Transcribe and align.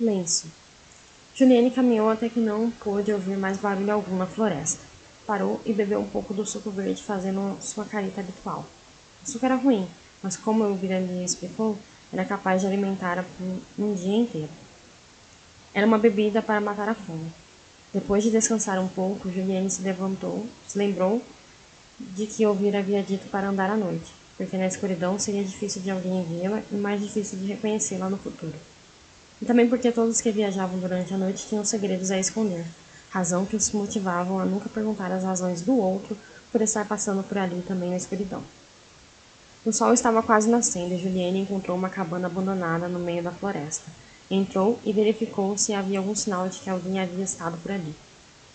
Lenço. 0.00 0.48
Juliane 1.36 1.70
caminhou 1.70 2.10
até 2.10 2.28
que 2.28 2.40
não 2.40 2.68
pôde 2.68 3.12
ouvir 3.12 3.36
mais 3.36 3.58
barulho 3.58 3.92
algum 3.92 4.16
na 4.16 4.26
floresta. 4.26 4.84
Parou 5.24 5.60
e 5.64 5.72
bebeu 5.72 6.00
um 6.00 6.08
pouco 6.08 6.34
do 6.34 6.44
suco 6.44 6.68
verde, 6.68 7.00
fazendo 7.00 7.56
sua 7.62 7.84
careta 7.84 8.20
habitual. 8.20 8.66
O 9.22 9.30
suco 9.30 9.46
era 9.46 9.54
ruim, 9.54 9.88
mas 10.20 10.36
como 10.36 10.64
o 10.64 10.74
lhe 10.76 11.24
explicou, 11.24 11.78
era 12.12 12.24
capaz 12.24 12.60
de 12.60 12.66
alimentar 12.66 13.24
um 13.78 13.94
dia 13.94 14.16
inteiro. 14.16 14.48
Era 15.72 15.86
uma 15.86 15.98
bebida 15.98 16.42
para 16.42 16.60
matar 16.60 16.88
a 16.88 16.94
fome. 16.94 17.32
Depois 17.92 18.24
de 18.24 18.32
descansar 18.32 18.80
um 18.80 18.88
pouco, 18.88 19.30
Juliane 19.30 19.70
se 19.70 19.82
levantou, 19.82 20.44
se 20.66 20.76
lembrou 20.76 21.22
de 22.00 22.26
que 22.26 22.44
ouvir 22.44 22.74
havia 22.74 23.00
dito 23.00 23.28
para 23.28 23.48
andar 23.48 23.70
à 23.70 23.76
noite, 23.76 24.12
porque 24.36 24.56
na 24.56 24.66
escuridão 24.66 25.20
seria 25.20 25.44
difícil 25.44 25.80
de 25.82 25.92
alguém 25.92 26.24
vê-la 26.24 26.64
e 26.72 26.74
mais 26.74 27.00
difícil 27.00 27.38
de 27.38 27.46
reconhecê-la 27.46 28.10
no 28.10 28.18
futuro. 28.18 28.73
E 29.40 29.44
também 29.44 29.68
porque 29.68 29.92
todos 29.92 30.20
que 30.20 30.30
viajavam 30.30 30.78
durante 30.78 31.12
a 31.12 31.18
noite 31.18 31.46
tinham 31.46 31.64
segredos 31.64 32.10
a 32.10 32.18
esconder, 32.18 32.64
razão 33.10 33.44
que 33.44 33.56
os 33.56 33.70
motivavam 33.72 34.38
a 34.38 34.44
nunca 34.44 34.68
perguntar 34.68 35.10
as 35.12 35.24
razões 35.24 35.60
do 35.60 35.76
outro 35.76 36.16
por 36.50 36.62
estar 36.62 36.86
passando 36.86 37.22
por 37.22 37.36
ali 37.36 37.62
também 37.62 37.90
na 37.90 37.96
escuridão. 37.96 38.42
O 39.66 39.72
sol 39.72 39.94
estava 39.94 40.22
quase 40.22 40.48
nascendo 40.48 40.94
e 40.94 40.98
Juliane 40.98 41.40
encontrou 41.40 41.76
uma 41.76 41.88
cabana 41.88 42.26
abandonada 42.26 42.86
no 42.86 42.98
meio 42.98 43.22
da 43.22 43.30
floresta. 43.30 43.90
Entrou 44.30 44.78
e 44.84 44.92
verificou 44.92 45.56
se 45.56 45.72
havia 45.72 45.98
algum 45.98 46.14
sinal 46.14 46.48
de 46.48 46.58
que 46.58 46.68
alguém 46.68 47.00
havia 47.00 47.24
estado 47.24 47.56
por 47.62 47.72
ali. 47.72 47.94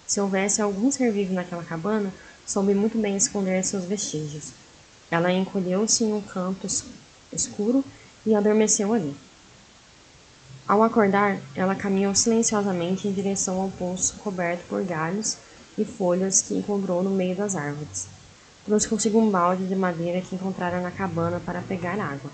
Se 0.05 0.21
houvesse 0.21 0.61
algum 0.61 0.91
ser 0.91 1.11
vivo 1.11 1.33
naquela 1.33 1.63
cabana, 1.63 2.13
soube 2.45 2.73
muito 2.73 2.97
bem 2.97 3.17
esconder 3.17 3.63
seus 3.63 3.85
vestígios. 3.85 4.51
Ela 5.09 5.31
encolheu-se 5.31 6.03
em 6.03 6.13
um 6.13 6.21
canto 6.21 6.67
escuro 7.33 7.83
e 8.25 8.35
adormeceu 8.35 8.93
ali. 8.93 9.15
Ao 10.69 10.81
acordar, 10.83 11.37
ela 11.53 11.75
caminhou 11.75 12.15
silenciosamente 12.15 13.09
em 13.09 13.11
direção 13.11 13.59
ao 13.59 13.69
poço 13.69 14.13
coberto 14.23 14.63
por 14.69 14.83
galhos 14.85 15.35
e 15.77 15.83
folhas 15.83 16.41
que 16.41 16.55
encontrou 16.55 17.03
no 17.03 17.09
meio 17.09 17.35
das 17.35 17.55
árvores. 17.55 18.07
Trouxe 18.65 18.87
consigo 18.87 19.19
um 19.19 19.29
balde 19.29 19.67
de 19.67 19.75
madeira 19.75 20.21
que 20.21 20.35
encontrara 20.35 20.79
na 20.79 20.91
cabana 20.91 21.41
para 21.43 21.61
pegar 21.61 21.99
água 21.99 22.31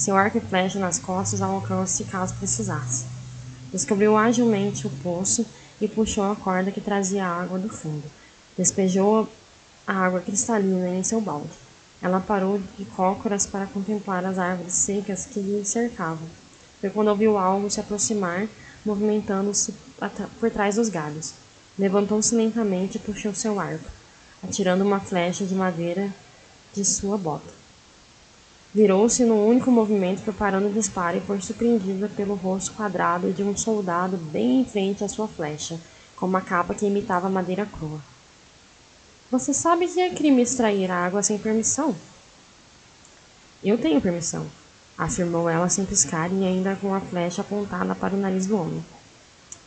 seu 0.00 0.16
arco 0.16 0.38
e 0.38 0.40
flecha 0.40 0.78
nas 0.78 0.98
costas 0.98 1.42
ao 1.42 1.56
alcance 1.56 2.04
caso 2.04 2.34
precisasse. 2.36 3.04
Descobriu 3.70 4.16
agilmente 4.16 4.86
o 4.86 4.90
poço 5.02 5.44
e 5.78 5.86
puxou 5.86 6.24
a 6.24 6.34
corda 6.34 6.70
que 6.70 6.80
trazia 6.80 7.26
a 7.26 7.42
água 7.42 7.58
do 7.58 7.68
fundo. 7.68 8.04
Despejou 8.56 9.28
a 9.86 9.92
água 9.92 10.20
cristalina 10.20 10.88
em 10.88 11.02
seu 11.02 11.20
balde. 11.20 11.50
Ela 12.00 12.18
parou 12.18 12.58
de 12.78 12.84
cócoras 12.86 13.46
para 13.46 13.66
contemplar 13.66 14.24
as 14.24 14.38
árvores 14.38 14.72
secas 14.72 15.26
que 15.26 15.38
lhe 15.38 15.64
cercavam. 15.66 16.26
Foi 16.80 16.90
quando 16.90 17.08
ouviu 17.08 17.36
algo 17.36 17.70
se 17.70 17.80
aproximar, 17.80 18.48
movimentando-se 18.84 19.74
por 20.38 20.50
trás 20.50 20.76
dos 20.76 20.88
galhos. 20.88 21.34
Levantou-se 21.78 22.34
lentamente 22.34 22.96
e 22.96 23.00
puxou 23.00 23.34
seu 23.34 23.60
arco, 23.60 23.84
atirando 24.42 24.84
uma 24.84 25.00
flecha 25.00 25.44
de 25.44 25.54
madeira 25.54 26.12
de 26.72 26.84
sua 26.84 27.18
bota. 27.18 27.60
Virou-se 28.72 29.24
num 29.24 29.46
único 29.46 29.70
movimento, 29.70 30.22
preparando 30.22 30.68
o 30.68 30.72
disparo 30.72 31.18
e 31.18 31.20
foi 31.20 31.40
surpreendida 31.40 32.08
pelo 32.08 32.34
rosto 32.34 32.72
quadrado 32.72 33.32
de 33.32 33.42
um 33.42 33.56
soldado 33.56 34.16
bem 34.16 34.60
em 34.60 34.64
frente 34.64 35.02
à 35.02 35.08
sua 35.08 35.26
flecha, 35.26 35.78
com 36.16 36.26
uma 36.26 36.40
capa 36.40 36.74
que 36.74 36.86
imitava 36.86 37.28
madeira 37.28 37.66
crua. 37.66 38.00
Você 39.30 39.52
sabe 39.52 39.88
que 39.88 40.00
é 40.00 40.10
crime 40.10 40.42
extrair 40.42 40.90
água 40.90 41.22
sem 41.22 41.36
permissão? 41.36 41.96
Eu 43.62 43.76
tenho 43.76 44.00
permissão, 44.00 44.46
afirmou 45.00 45.48
ela 45.48 45.66
sem 45.70 45.86
piscar 45.86 46.30
e 46.30 46.44
ainda 46.44 46.76
com 46.76 46.94
a 46.94 47.00
flecha 47.00 47.40
apontada 47.40 47.94
para 47.94 48.14
o 48.14 48.20
nariz 48.20 48.46
do 48.46 48.56
homem. 48.56 48.84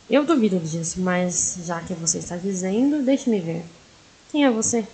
Eu 0.08 0.24
duvido 0.24 0.60
disso, 0.60 1.00
mas 1.00 1.58
já 1.64 1.80
que 1.80 1.92
você 1.92 2.18
está 2.18 2.36
dizendo, 2.36 3.02
deixe-me 3.02 3.40
ver. 3.40 3.64
Quem 4.30 4.44
é 4.44 4.50
você? 4.50 4.86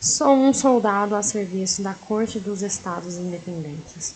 Sou 0.00 0.32
um 0.32 0.54
soldado 0.54 1.16
a 1.16 1.22
serviço 1.24 1.82
da 1.82 1.92
Corte 1.92 2.38
dos 2.38 2.62
Estados 2.62 3.16
Independentes. 3.16 4.14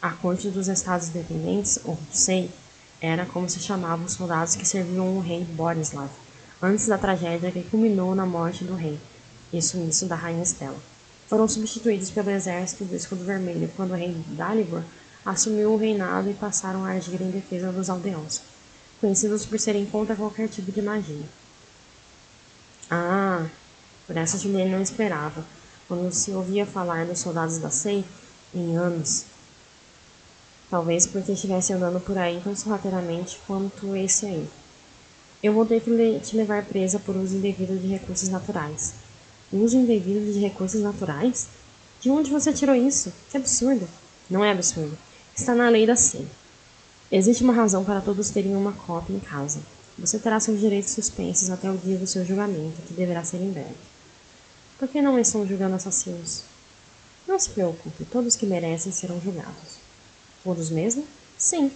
A 0.00 0.12
Corte 0.12 0.48
dos 0.48 0.68
Estados 0.68 1.08
Independentes, 1.08 1.78
ou 1.84 1.98
SEI, 2.10 2.50
era 2.98 3.26
como 3.26 3.50
se 3.50 3.60
chamavam 3.60 4.06
os 4.06 4.12
soldados 4.12 4.56
que 4.56 4.66
serviam 4.66 5.18
o 5.18 5.20
rei 5.20 5.44
Borislav, 5.44 6.08
antes 6.62 6.86
da 6.86 6.96
tragédia 6.96 7.50
que 7.50 7.64
culminou 7.64 8.14
na 8.14 8.24
morte 8.24 8.64
do 8.64 8.74
rei 8.74 8.98
e 9.52 9.60
sumiço 9.60 10.06
da 10.06 10.14
rainha 10.14 10.42
Estela. 10.42 10.91
Foram 11.32 11.48
substituídos 11.48 12.10
pelo 12.10 12.28
exército 12.28 12.84
do 12.84 12.94
Escudo 12.94 13.24
Vermelho 13.24 13.72
quando 13.74 13.92
o 13.92 13.94
rei 13.94 14.14
Dalibor 14.36 14.82
assumiu 15.24 15.72
o 15.72 15.78
reinado 15.78 16.28
e 16.28 16.34
passaram 16.34 16.84
a 16.84 16.90
agir 16.90 17.22
em 17.22 17.30
defesa 17.30 17.72
dos 17.72 17.88
aldeões, 17.88 18.42
conhecidos 19.00 19.46
por 19.46 19.58
serem 19.58 19.86
contra 19.86 20.14
qualquer 20.14 20.46
tipo 20.50 20.70
de 20.70 20.82
magia. 20.82 21.24
Ah, 22.90 23.46
por 24.06 24.14
essa 24.14 24.36
Juliane 24.36 24.72
não 24.72 24.82
esperava, 24.82 25.42
quando 25.88 26.12
se 26.12 26.32
ouvia 26.32 26.66
falar 26.66 27.06
dos 27.06 27.20
soldados 27.20 27.56
da 27.56 27.70
SEI 27.70 28.04
em 28.54 28.76
anos. 28.76 29.24
Talvez 30.68 31.06
porque 31.06 31.32
estivesse 31.32 31.72
andando 31.72 31.98
por 31.98 32.18
aí 32.18 32.42
tão 32.44 32.54
sorrateiramente 32.54 33.40
quanto 33.46 33.96
esse 33.96 34.26
aí. 34.26 34.46
Eu 35.42 35.54
vou 35.54 35.64
ter 35.64 35.80
que 35.80 36.20
te 36.20 36.36
levar 36.36 36.66
presa 36.66 36.98
por 36.98 37.16
uso 37.16 37.36
indevido 37.36 37.78
de 37.78 37.86
recursos 37.86 38.28
naturais. 38.28 39.01
Uso 39.52 39.76
indevido 39.76 40.32
de 40.32 40.38
recursos 40.38 40.80
naturais? 40.80 41.48
De 42.00 42.08
onde 42.10 42.30
você 42.30 42.52
tirou 42.52 42.74
isso? 42.74 43.12
Que 43.30 43.36
absurdo! 43.36 43.86
Não 44.30 44.42
é 44.42 44.50
absurdo. 44.50 44.96
Está 45.36 45.54
na 45.54 45.68
lei 45.68 45.86
da 45.86 45.94
SEI. 45.94 46.26
Existe 47.10 47.44
uma 47.44 47.52
razão 47.52 47.84
para 47.84 48.00
todos 48.00 48.30
terem 48.30 48.56
uma 48.56 48.72
cópia 48.72 49.14
em 49.14 49.20
casa. 49.20 49.60
Você 49.98 50.18
terá 50.18 50.40
seus 50.40 50.58
direitos 50.58 50.92
suspensos 50.92 51.50
até 51.50 51.70
o 51.70 51.76
dia 51.76 51.98
do 51.98 52.06
seu 52.06 52.24
julgamento, 52.24 52.80
que 52.86 52.94
deverá 52.94 53.22
ser 53.22 53.36
em 53.36 53.50
breve. 53.50 53.76
Por 54.78 54.88
que 54.88 55.02
não 55.02 55.18
estão 55.18 55.46
julgando 55.46 55.74
assassinos? 55.74 56.44
Não 57.28 57.38
se 57.38 57.50
preocupe, 57.50 58.06
todos 58.06 58.34
que 58.34 58.46
merecem 58.46 58.90
serão 58.90 59.20
julgados. 59.20 59.76
Todos 60.42 60.70
mesmo? 60.70 61.06
Sim. 61.36 61.70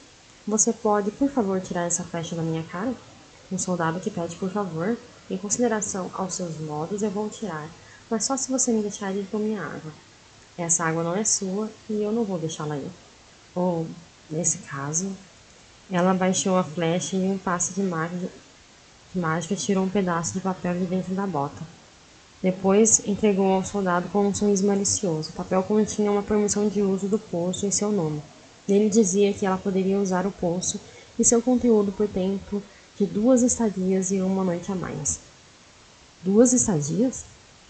Você 0.46 0.72
pode, 0.72 1.10
por 1.10 1.30
favor, 1.30 1.60
tirar 1.60 1.86
essa 1.86 2.04
flecha 2.04 2.34
da 2.34 2.42
minha 2.42 2.62
cara? 2.62 2.94
Um 3.52 3.58
soldado 3.58 4.00
que 4.00 4.10
pede 4.10 4.34
por 4.36 4.50
favor, 4.50 4.96
em 5.30 5.36
consideração 5.36 6.10
aos 6.14 6.34
seus 6.34 6.58
modos, 6.60 7.02
eu 7.02 7.10
vou 7.10 7.28
tirar, 7.28 7.68
mas 8.10 8.24
só 8.24 8.36
se 8.36 8.50
você 8.50 8.72
me 8.72 8.82
deixar 8.82 9.14
ir 9.14 9.26
com 9.30 9.38
minha 9.38 9.62
água. 9.62 9.92
Essa 10.56 10.84
água 10.84 11.02
não 11.02 11.14
é 11.14 11.24
sua 11.24 11.70
e 11.90 12.02
eu 12.02 12.12
não 12.12 12.24
vou 12.24 12.38
deixá-la 12.38 12.76
ir. 12.76 12.90
Ou, 13.54 13.86
nesse 14.30 14.58
caso, 14.58 15.10
ela 15.90 16.14
baixou 16.14 16.56
a 16.56 16.64
flecha 16.64 17.16
e 17.16 17.20
em 17.20 17.32
um 17.32 17.38
passe 17.38 17.74
de 17.74 17.82
mágica, 17.82 18.28
de 19.12 19.20
mágica 19.20 19.56
tirou 19.56 19.84
um 19.84 19.88
pedaço 19.88 20.32
de 20.32 20.40
papel 20.40 20.74
de 20.74 20.86
dentro 20.86 21.14
da 21.14 21.26
bota. 21.26 21.62
Depois 22.42 23.02
entregou 23.06 23.52
ao 23.52 23.64
soldado 23.64 24.08
com 24.08 24.26
um 24.26 24.34
sorriso 24.34 24.66
malicioso. 24.66 25.30
O 25.30 25.32
papel 25.32 25.62
continha 25.62 26.12
uma 26.12 26.22
permissão 26.22 26.68
de 26.68 26.82
uso 26.82 27.08
do 27.08 27.18
poço 27.18 27.66
em 27.66 27.70
seu 27.70 27.90
nome. 27.90 28.22
Nele 28.68 28.88
dizia 28.88 29.32
que 29.32 29.46
ela 29.46 29.56
poderia 29.56 29.98
usar 29.98 30.26
o 30.26 30.32
poço 30.32 30.80
e 31.18 31.24
seu 31.24 31.40
conteúdo 31.40 31.92
por 31.92 32.06
tempo 32.08 32.62
de 32.98 33.04
duas 33.04 33.42
estadias 33.42 34.10
e 34.10 34.20
uma 34.20 34.42
noite 34.42 34.72
a 34.72 34.74
mais. 34.74 35.20
Duas 36.22 36.54
estadias? 36.54 37.24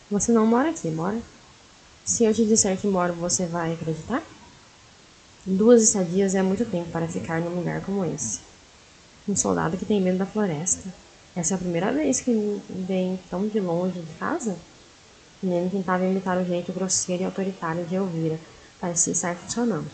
Você 0.08 0.30
não 0.30 0.46
mora 0.46 0.70
aqui, 0.70 0.88
mora? 0.88 1.20
Se 2.04 2.24
eu 2.24 2.32
te 2.32 2.44
disser 2.44 2.78
que 2.78 2.86
moro, 2.86 3.12
você 3.14 3.44
vai 3.46 3.72
acreditar? 3.72 4.22
Duas 5.44 5.82
estadias 5.82 6.36
é 6.36 6.42
muito 6.42 6.64
tempo 6.64 6.90
para 6.90 7.08
ficar 7.08 7.40
num 7.40 7.56
lugar 7.56 7.80
como 7.80 8.04
esse. 8.04 8.38
Um 9.28 9.34
soldado 9.34 9.76
que 9.76 9.84
tem 9.84 10.00
medo 10.00 10.18
da 10.18 10.26
floresta. 10.26 10.94
Essa 11.34 11.54
é 11.54 11.56
a 11.56 11.58
primeira 11.58 11.92
vez 11.92 12.20
que 12.20 12.62
vem 12.70 13.18
tão 13.28 13.48
de 13.48 13.58
longe 13.58 13.98
de 14.00 14.14
casa. 14.14 14.56
O 15.42 15.46
menino 15.46 15.68
tentava 15.68 16.04
imitar 16.04 16.38
o 16.38 16.44
jeito 16.44 16.72
grosseiro 16.72 17.24
e 17.24 17.26
autoritário 17.26 17.84
de 17.84 17.96
Elvira. 17.96 18.38
Parecia 18.80 19.12
estar 19.12 19.34
funcionando. 19.34 19.90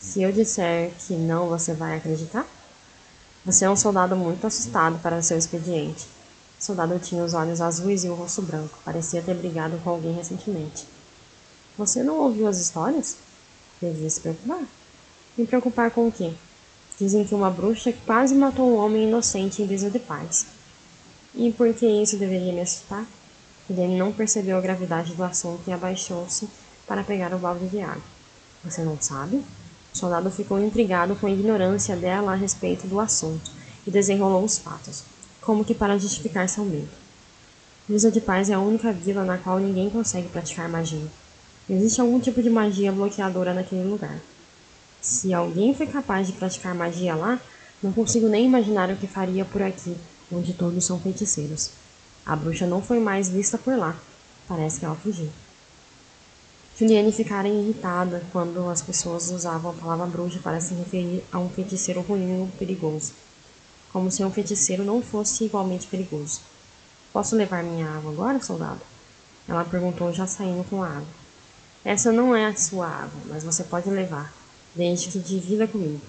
Se 0.00 0.20
eu 0.20 0.32
disser 0.32 0.90
que 1.06 1.14
não, 1.14 1.48
você 1.48 1.74
vai 1.74 1.96
acreditar? 1.96 2.44
Você 3.48 3.64
é 3.64 3.70
um 3.70 3.76
soldado 3.76 4.14
muito 4.14 4.46
assustado 4.46 4.98
para 4.98 5.22
seu 5.22 5.38
expediente. 5.38 6.06
O 6.60 6.62
soldado 6.62 6.98
tinha 6.98 7.24
os 7.24 7.32
olhos 7.32 7.62
azuis 7.62 8.04
e 8.04 8.08
o 8.10 8.14
rosto 8.14 8.42
branco. 8.42 8.78
Parecia 8.84 9.22
ter 9.22 9.34
brigado 9.34 9.78
com 9.78 9.88
alguém 9.88 10.12
recentemente. 10.12 10.86
Você 11.78 12.02
não 12.02 12.18
ouviu 12.18 12.46
as 12.46 12.58
histórias? 12.58 13.16
Devia 13.80 14.10
se 14.10 14.20
preocupar. 14.20 14.60
Me 15.34 15.46
preocupar 15.46 15.90
com 15.90 16.08
o 16.08 16.12
quê? 16.12 16.34
Dizem 17.00 17.24
que 17.24 17.34
uma 17.34 17.48
bruxa 17.48 17.90
quase 18.04 18.34
matou 18.34 18.70
um 18.70 18.76
homem 18.76 19.08
inocente 19.08 19.62
em 19.62 19.66
visa 19.66 19.88
de 19.88 19.98
paz. 19.98 20.44
E 21.34 21.50
por 21.50 21.72
que 21.72 21.86
isso 21.86 22.18
deveria 22.18 22.52
me 22.52 22.60
assustar? 22.60 23.06
Ele 23.70 23.96
não 23.96 24.12
percebeu 24.12 24.58
a 24.58 24.60
gravidade 24.60 25.14
do 25.14 25.24
assunto 25.24 25.62
e 25.66 25.72
abaixou-se 25.72 26.46
para 26.86 27.02
pegar 27.02 27.32
o 27.32 27.38
balde 27.38 27.66
de 27.68 27.80
água. 27.80 28.02
Você 28.62 28.82
não 28.82 29.00
sabe? 29.00 29.42
O 29.94 29.98
soldado 29.98 30.30
ficou 30.30 30.58
intrigado 30.58 31.16
com 31.16 31.26
a 31.26 31.30
ignorância 31.30 31.96
dela 31.96 32.32
a 32.32 32.36
respeito 32.36 32.86
do 32.86 33.00
assunto 33.00 33.50
e 33.86 33.90
desenrolou 33.90 34.44
os 34.44 34.58
fatos, 34.58 35.02
como 35.40 35.64
que 35.64 35.74
para 35.74 35.98
justificar 35.98 36.48
seu 36.48 36.64
medo. 36.64 36.88
Visa 37.88 38.10
de 38.10 38.20
Paz 38.20 38.50
é 38.50 38.54
a 38.54 38.60
única 38.60 38.92
vila 38.92 39.24
na 39.24 39.38
qual 39.38 39.58
ninguém 39.58 39.88
consegue 39.88 40.28
praticar 40.28 40.68
magia. 40.68 41.06
Existe 41.68 42.00
algum 42.00 42.20
tipo 42.20 42.42
de 42.42 42.50
magia 42.50 42.92
bloqueadora 42.92 43.54
naquele 43.54 43.84
lugar. 43.84 44.18
Se 45.00 45.32
alguém 45.32 45.74
foi 45.74 45.86
capaz 45.86 46.26
de 46.26 46.34
praticar 46.34 46.74
magia 46.74 47.14
lá, 47.14 47.40
não 47.82 47.92
consigo 47.92 48.28
nem 48.28 48.44
imaginar 48.44 48.90
o 48.90 48.96
que 48.96 49.06
faria 49.06 49.44
por 49.44 49.62
aqui, 49.62 49.96
onde 50.30 50.52
todos 50.52 50.84
são 50.84 51.00
feiticeiros. 51.00 51.70
A 52.26 52.36
bruxa 52.36 52.66
não 52.66 52.82
foi 52.82 53.00
mais 53.00 53.28
vista 53.28 53.56
por 53.56 53.76
lá. 53.76 53.96
Parece 54.46 54.80
que 54.80 54.84
ela 54.84 54.96
fugiu. 54.96 55.30
Juliane 56.78 57.10
ficara 57.10 57.48
irritada 57.48 58.22
quando 58.30 58.68
as 58.68 58.80
pessoas 58.80 59.32
usavam 59.32 59.72
a 59.72 59.74
palavra 59.74 60.06
bruxa 60.06 60.38
para 60.38 60.60
se 60.60 60.74
referir 60.74 61.24
a 61.32 61.36
um 61.36 61.48
feiticeiro 61.48 62.02
ruim 62.02 62.42
ou 62.42 62.46
perigoso. 62.56 63.14
Como 63.92 64.12
se 64.12 64.24
um 64.24 64.30
feiticeiro 64.30 64.84
não 64.84 65.02
fosse 65.02 65.44
igualmente 65.44 65.88
perigoso. 65.88 66.40
Posso 67.12 67.34
levar 67.34 67.64
minha 67.64 67.90
água 67.90 68.12
agora, 68.12 68.40
soldado? 68.40 68.80
Ela 69.48 69.64
perguntou, 69.64 70.12
já 70.12 70.24
saindo 70.24 70.62
com 70.70 70.80
a 70.80 70.86
água. 70.86 71.08
Essa 71.84 72.12
não 72.12 72.36
é 72.36 72.46
a 72.46 72.54
sua 72.54 72.86
água, 72.86 73.20
mas 73.26 73.42
você 73.42 73.64
pode 73.64 73.90
levar, 73.90 74.32
desde 74.72 75.08
que 75.08 75.18
divida 75.18 75.66
comigo. 75.66 76.00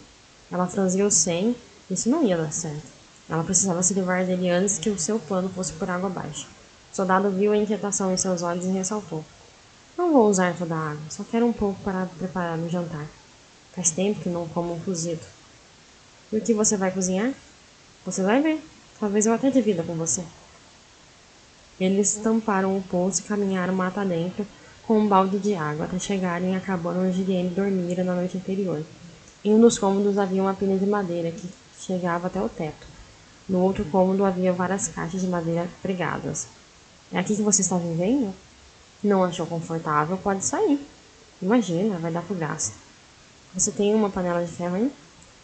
Ela 0.52 0.68
franziu 0.68 1.08
o 1.08 1.12
sem, 1.12 1.56
isso 1.90 2.12
não 2.12 2.24
ia 2.24 2.38
dar 2.38 2.54
certo. 2.54 2.86
Ela 3.28 3.44
precisava 3.44 3.82
se 3.82 3.96
livrar 3.96 4.24
dele 4.24 4.52
antes 4.52 4.78
que 4.78 4.92
o 4.92 5.00
seu 5.00 5.18
plano 5.18 5.50
fosse 5.50 5.74
por 5.74 5.90
água 5.90 6.10
abaixo. 6.12 6.48
O 6.94 6.96
soldado 6.96 7.32
viu 7.32 7.54
a 7.54 7.58
inquietação 7.58 8.14
em 8.14 8.18
seus 8.18 8.44
olhos 8.44 8.66
e 8.66 8.70
ressaltou. 8.70 9.26
Não 10.00 10.14
vou 10.14 10.30
usar 10.30 10.56
toda 10.56 10.74
a 10.74 10.92
água, 10.92 11.04
só 11.10 11.26
quero 11.26 11.46
um 11.46 11.52
pouco 11.52 11.78
para 11.84 12.06
preparar 12.18 12.58
o 12.58 12.70
jantar. 12.70 13.06
Faz 13.76 13.92
tempo 13.92 14.22
que 14.22 14.30
não 14.30 14.48
como 14.48 14.74
um 14.74 14.80
cozido. 14.80 15.20
E 16.32 16.38
o 16.38 16.42
que 16.42 16.54
você 16.54 16.78
vai 16.78 16.90
cozinhar? 16.90 17.34
Você 18.06 18.24
vai 18.24 18.42
ver. 18.42 18.64
Talvez 18.98 19.26
eu 19.26 19.34
até 19.34 19.52
divida 19.52 19.84
com 19.84 19.96
você. 19.96 20.24
Eles 21.78 22.16
tamparam 22.24 22.78
o 22.78 22.82
poço 22.82 23.20
e 23.20 23.24
caminharam 23.26 23.76
mata 23.76 24.06
dentro 24.06 24.48
com 24.88 25.00
um 25.00 25.06
balde 25.06 25.38
de 25.38 25.54
água 25.54 25.84
até 25.84 26.00
chegarem 26.00 26.56
à 26.56 26.62
cabana 26.62 27.02
onde 27.02 27.20
Irene 27.20 27.50
dormira 27.50 28.02
na 28.02 28.16
noite 28.16 28.38
anterior. 28.38 28.82
Em 29.44 29.54
um 29.54 29.60
dos 29.60 29.78
cômodos 29.78 30.18
havia 30.18 30.42
uma 30.42 30.54
pilha 30.54 30.78
de 30.78 30.86
madeira 30.86 31.30
que 31.30 31.50
chegava 31.78 32.28
até 32.28 32.42
o 32.42 32.48
teto. 32.48 32.88
No 33.50 33.60
outro 33.60 33.84
cômodo 33.84 34.24
havia 34.24 34.54
várias 34.54 34.88
caixas 34.88 35.20
de 35.20 35.28
madeira 35.28 35.68
pregadas. 35.82 36.48
É 37.12 37.20
aqui 37.20 37.36
que 37.36 37.42
você 37.42 37.60
está 37.60 37.78
vivendo? 37.78 38.34
Não 39.02 39.24
achou 39.24 39.46
confortável? 39.46 40.18
Pode 40.18 40.44
sair. 40.44 40.86
Imagina, 41.42 41.98
vai 42.00 42.12
dar 42.12 42.22
pro 42.22 42.36
gasto. 42.36 42.74
Você 43.54 43.72
tem 43.72 43.96
uma 43.96 44.10
panela 44.10 44.44
de 44.44 44.52
ferro 44.52 44.76
aí? 44.76 44.92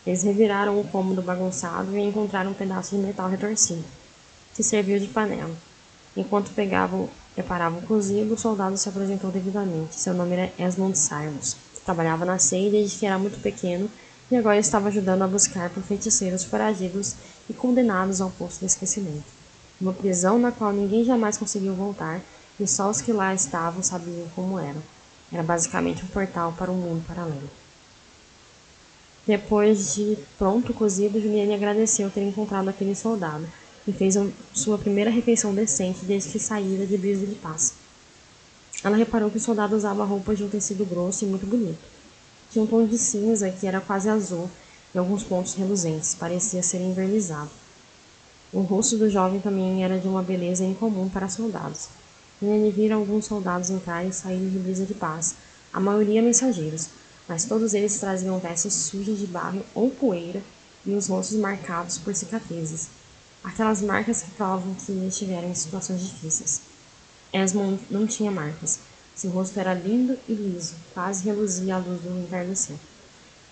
Eles 0.06 0.24
reviraram 0.24 0.78
o 0.78 0.84
cômodo 0.84 1.22
bagunçado 1.22 1.96
e 1.98 2.02
encontraram 2.02 2.52
um 2.52 2.54
pedaço 2.54 2.96
de 2.96 3.02
metal 3.02 3.30
retorcido, 3.30 3.84
que 4.54 4.62
serviu 4.62 5.00
de 5.00 5.08
panela. 5.08 5.56
Enquanto 6.18 6.52
pegavam, 6.52 7.10
preparavam 7.34 7.80
o 7.80 7.84
cozido, 7.84 8.34
o 8.34 8.38
soldado 8.38 8.78
se 8.78 8.90
apresentou 8.90 9.32
devidamente. 9.32 9.96
Seu 9.96 10.14
nome 10.14 10.34
era 10.34 10.52
Esmond 10.60 10.98
Cyrus. 10.98 11.56
Trabalhava 11.86 12.26
na 12.26 12.38
CEI 12.38 12.70
desde 12.70 12.98
que 12.98 13.06
era 13.06 13.18
muito 13.18 13.42
pequeno 13.42 13.90
e 14.30 14.36
agora 14.36 14.60
estava 14.60 14.90
ajudando 14.90 15.22
a 15.22 15.28
buscar 15.28 15.70
por 15.70 15.82
feiticeiros 15.82 16.44
foragidos 16.44 17.16
e 17.50 17.54
condenados 17.54 18.20
ao 18.20 18.30
posto 18.32 18.60
de 18.60 18.66
esquecimento. 18.66 19.24
Uma 19.80 19.94
prisão 19.94 20.38
na 20.38 20.52
qual 20.52 20.74
ninguém 20.74 21.06
jamais 21.06 21.38
conseguiu 21.38 21.74
voltar 21.74 22.22
e 22.60 22.68
só 22.68 22.90
os 22.90 23.02
que 23.02 23.12
lá 23.12 23.34
estavam 23.34 23.84
sabiam 23.84 24.28
como 24.36 24.60
era. 24.60 24.82
Era 25.32 25.44
basicamente 25.44 26.04
um 26.04 26.08
portal 26.08 26.54
para 26.58 26.72
um 26.72 26.76
mundo 26.76 27.06
paralelo. 27.08 27.50
Depois 29.28 29.96
de 29.96 30.18
pronto 30.38 30.74
cozido, 30.74 31.20
Juliane 31.20 31.56
agradeceu 31.56 32.12
ter 32.12 32.22
encontrado 32.22 32.70
aquele 32.70 32.96
soldado 32.96 33.48
e 33.88 33.92
fez 33.92 34.16
sua 34.54 34.78
primeira 34.78 35.10
refeição 35.10 35.54
decente 35.54 36.06
desde 36.06 36.30
que 36.30 36.40
saíra 36.40 36.86
de 36.86 36.98
Brisa 36.98 37.26
de 37.26 37.36
Paz. 37.36 37.74
Ela 38.84 38.98
reparou 38.98 39.32
que 39.32 39.38
o 39.38 39.42
soldado 39.42 39.76
usava 39.76 40.06
roupas 40.06 40.38
de 40.38 40.44
um 40.44 40.50
tecido 40.50 40.86
grosso 40.86 41.26
e 41.26 41.28
muito 41.28 41.46
bonito. 41.46 41.80
Tinha 42.52 42.64
um 42.64 42.68
tom 42.68 42.86
de 42.86 42.98
cinza 42.98 43.50
que 43.50 43.66
era 43.66 43.82
quase 43.82 44.10
azul 44.10 44.50
e 44.94 44.98
alguns 44.98 45.24
pontos 45.24 45.56
reluzentes, 45.56 46.16
parecia 46.16 46.62
ser 46.62 46.80
envernizado. 46.80 47.50
O 48.54 48.62
rosto 48.62 48.96
do 48.98 49.10
jovem 49.10 49.40
também 49.42 49.84
era 49.84 49.98
de 49.98 50.08
uma 50.08 50.22
beleza 50.22 50.64
incomum 50.64 51.10
para 51.10 51.28
soldados. 51.28 51.90
Nele 52.42 52.72
vira 52.72 52.96
alguns 52.96 53.26
soldados 53.26 53.70
entrar 53.70 54.06
e 54.06 54.14
sair 54.14 54.50
de 54.50 54.60
brisa 54.60 54.86
de 54.86 54.94
paz, 54.94 55.36
a 55.72 55.80
maioria 55.80 56.22
mensageiros, 56.22 56.90
mas 57.28 57.46
todos 57.46 57.74
eles 57.74 58.00
traziam 58.00 58.40
vestes 58.40 58.74
sujas 58.74 59.18
de 59.18 59.28
barro 59.28 59.66
ou 59.74 59.90
poeira 59.90 60.42
e 60.86 60.94
os 60.94 61.08
rostos 61.08 61.38
marcados 61.38 61.98
por 61.98 62.14
cicatrizes 62.14 62.90
aquelas 63.46 63.82
marcas 63.82 64.24
que 64.24 64.32
provam 64.32 64.74
que 64.74 64.92
estiveram 65.08 65.50
em 65.50 65.54
situações 65.54 66.02
difíceis. 66.02 66.62
Esmond 67.32 67.80
não 67.92 68.08
tinha 68.08 68.32
marcas. 68.32 68.80
Seu 69.14 69.30
rosto 69.30 69.60
era 69.60 69.74
lindo 69.74 70.18
e 70.28 70.34
liso, 70.34 70.74
quase 70.94 71.24
reluzia 71.24 71.76
à 71.76 71.78
luz 71.78 72.02
do 72.02 72.20
entardecer. 72.20 72.76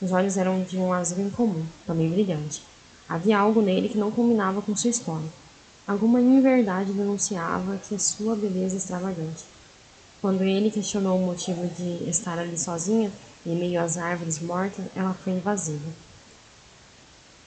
Os 0.02 0.12
olhos 0.12 0.36
eram 0.36 0.64
de 0.64 0.78
um 0.78 0.92
azul 0.92 1.20
incomum, 1.20 1.64
também 1.86 2.10
brilhante. 2.10 2.64
Havia 3.08 3.38
algo 3.38 3.62
nele 3.62 3.88
que 3.88 3.98
não 3.98 4.12
combinava 4.12 4.62
com 4.62 4.76
sua 4.76 4.90
história. 4.90 5.30
Alguma 5.86 6.22
inverdade 6.22 6.94
denunciava 6.94 7.78
que 7.78 8.00
sua 8.00 8.38
beleza 8.38 8.78
extravagante. 8.78 9.44
Quando 10.22 10.42
ele 10.42 10.72
questionou 10.72 11.20
o 11.20 11.26
motivo 11.26 11.68
de 11.68 12.10
estar 12.10 12.40
ali 12.40 12.58
sozinha, 12.58 13.12
em 13.46 13.54
meio 13.58 13.82
às 13.82 13.98
árvores 13.98 14.40
mortas, 14.40 14.86
ela 14.96 15.14
foi 15.14 15.34
invasiva. 15.34 15.92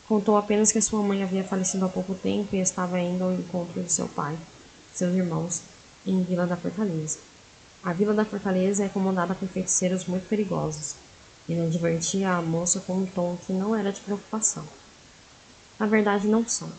Contou 0.07 0.37
apenas 0.37 0.71
que 0.71 0.83
sua 0.83 1.03
mãe 1.03 1.23
havia 1.23 1.43
falecido 1.43 1.87
há 1.87 1.89
pouco 1.89 2.15
tempo 2.15 2.55
e 2.55 2.61
estava 2.61 3.01
indo 3.01 3.25
ao 3.25 3.33
encontro 3.33 3.83
de 3.83 3.91
seu 3.91 4.07
pai, 4.07 4.39
seus 4.95 5.15
irmãos, 5.15 5.63
em 6.07 6.23
Vila 6.23 6.47
da 6.47 6.59
Fortaleza. 6.59 7.19
A 7.83 7.95
Vila 7.95 8.13
da 8.13 8.25
Fortaleza 8.27 8.85
é 8.85 8.89
comandada 8.91 9.35
por 9.35 9.49
feiticeiros 9.49 10.05
muito 10.05 10.29
perigosos. 10.29 10.95
Ele 11.49 11.63
advertia 11.63 12.33
a 12.33 12.43
moça 12.43 12.81
com 12.81 12.99
um 12.99 13.07
tom 13.07 13.39
que 13.47 13.53
não 13.53 13.75
era 13.75 13.91
de 13.91 14.01
preocupação. 14.03 14.65
Na 15.79 15.87
verdade, 15.87 16.29
não 16.29 16.47
são. 16.47 16.71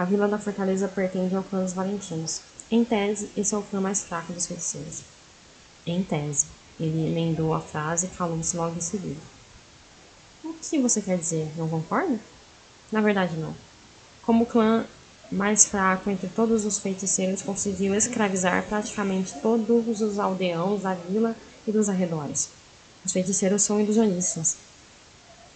A 0.00 0.04
Vila 0.06 0.26
da 0.26 0.38
Fortaleza 0.38 0.88
pertence 0.88 1.36
ao 1.36 1.42
clã 1.42 1.62
dos 1.62 1.74
Valentinos. 1.74 2.40
Em 2.70 2.82
tese, 2.82 3.28
esse 3.36 3.54
é 3.54 3.58
o 3.58 3.62
clã 3.62 3.82
mais 3.82 4.02
fraco 4.02 4.32
dos 4.32 4.46
feiticeiros. 4.46 5.02
Em 5.86 6.02
tese. 6.02 6.46
Ele 6.80 7.08
emendou 7.08 7.52
a 7.52 7.60
frase 7.60 8.06
e 8.06 8.08
calou-se 8.08 8.56
logo 8.56 8.78
em 8.78 8.80
seguida. 8.80 9.20
O 10.42 10.54
que 10.54 10.78
você 10.78 11.02
quer 11.02 11.18
dizer? 11.18 11.52
Não 11.54 11.68
concorda? 11.68 12.18
Na 12.90 13.02
verdade, 13.02 13.36
não. 13.36 13.54
Como 14.22 14.44
o 14.44 14.46
clã 14.46 14.86
mais 15.30 15.66
fraco 15.66 16.08
entre 16.08 16.28
todos 16.28 16.64
os 16.64 16.78
feiticeiros 16.78 17.42
conseguiu 17.42 17.94
escravizar 17.94 18.64
praticamente 18.70 19.38
todos 19.42 20.00
os 20.00 20.18
aldeãos 20.18 20.80
da 20.80 20.94
vila 20.94 21.36
e 21.66 21.72
dos 21.72 21.90
arredores. 21.90 22.48
Os 23.04 23.12
feiticeiros 23.12 23.60
são 23.60 23.78
ilusionistas. 23.78 24.56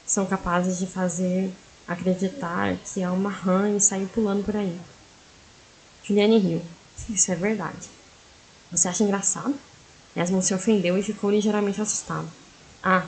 São 0.05 0.27
capazes 0.27 0.79
de 0.79 0.87
fazer 0.87 1.51
acreditar 1.87 2.77
que 2.77 3.03
há 3.03 3.13
uma 3.13 3.31
rã 3.31 3.71
e 3.77 3.81
sair 3.81 4.07
pulando 4.07 4.45
por 4.45 4.57
aí. 4.57 4.79
Juliane 6.03 6.39
riu. 6.39 6.63
Isso 7.09 7.33
é 7.33 7.35
verdade. 7.35 7.89
Você 8.71 8.89
acha 8.89 9.05
engraçado? 9.05 9.55
Esmond 10.17 10.45
se 10.45 10.55
ofendeu 10.55 10.97
e 10.97 11.03
ficou 11.03 11.31
ligeiramente 11.31 11.81
assustado. 11.81 12.29
Ah, 12.83 13.07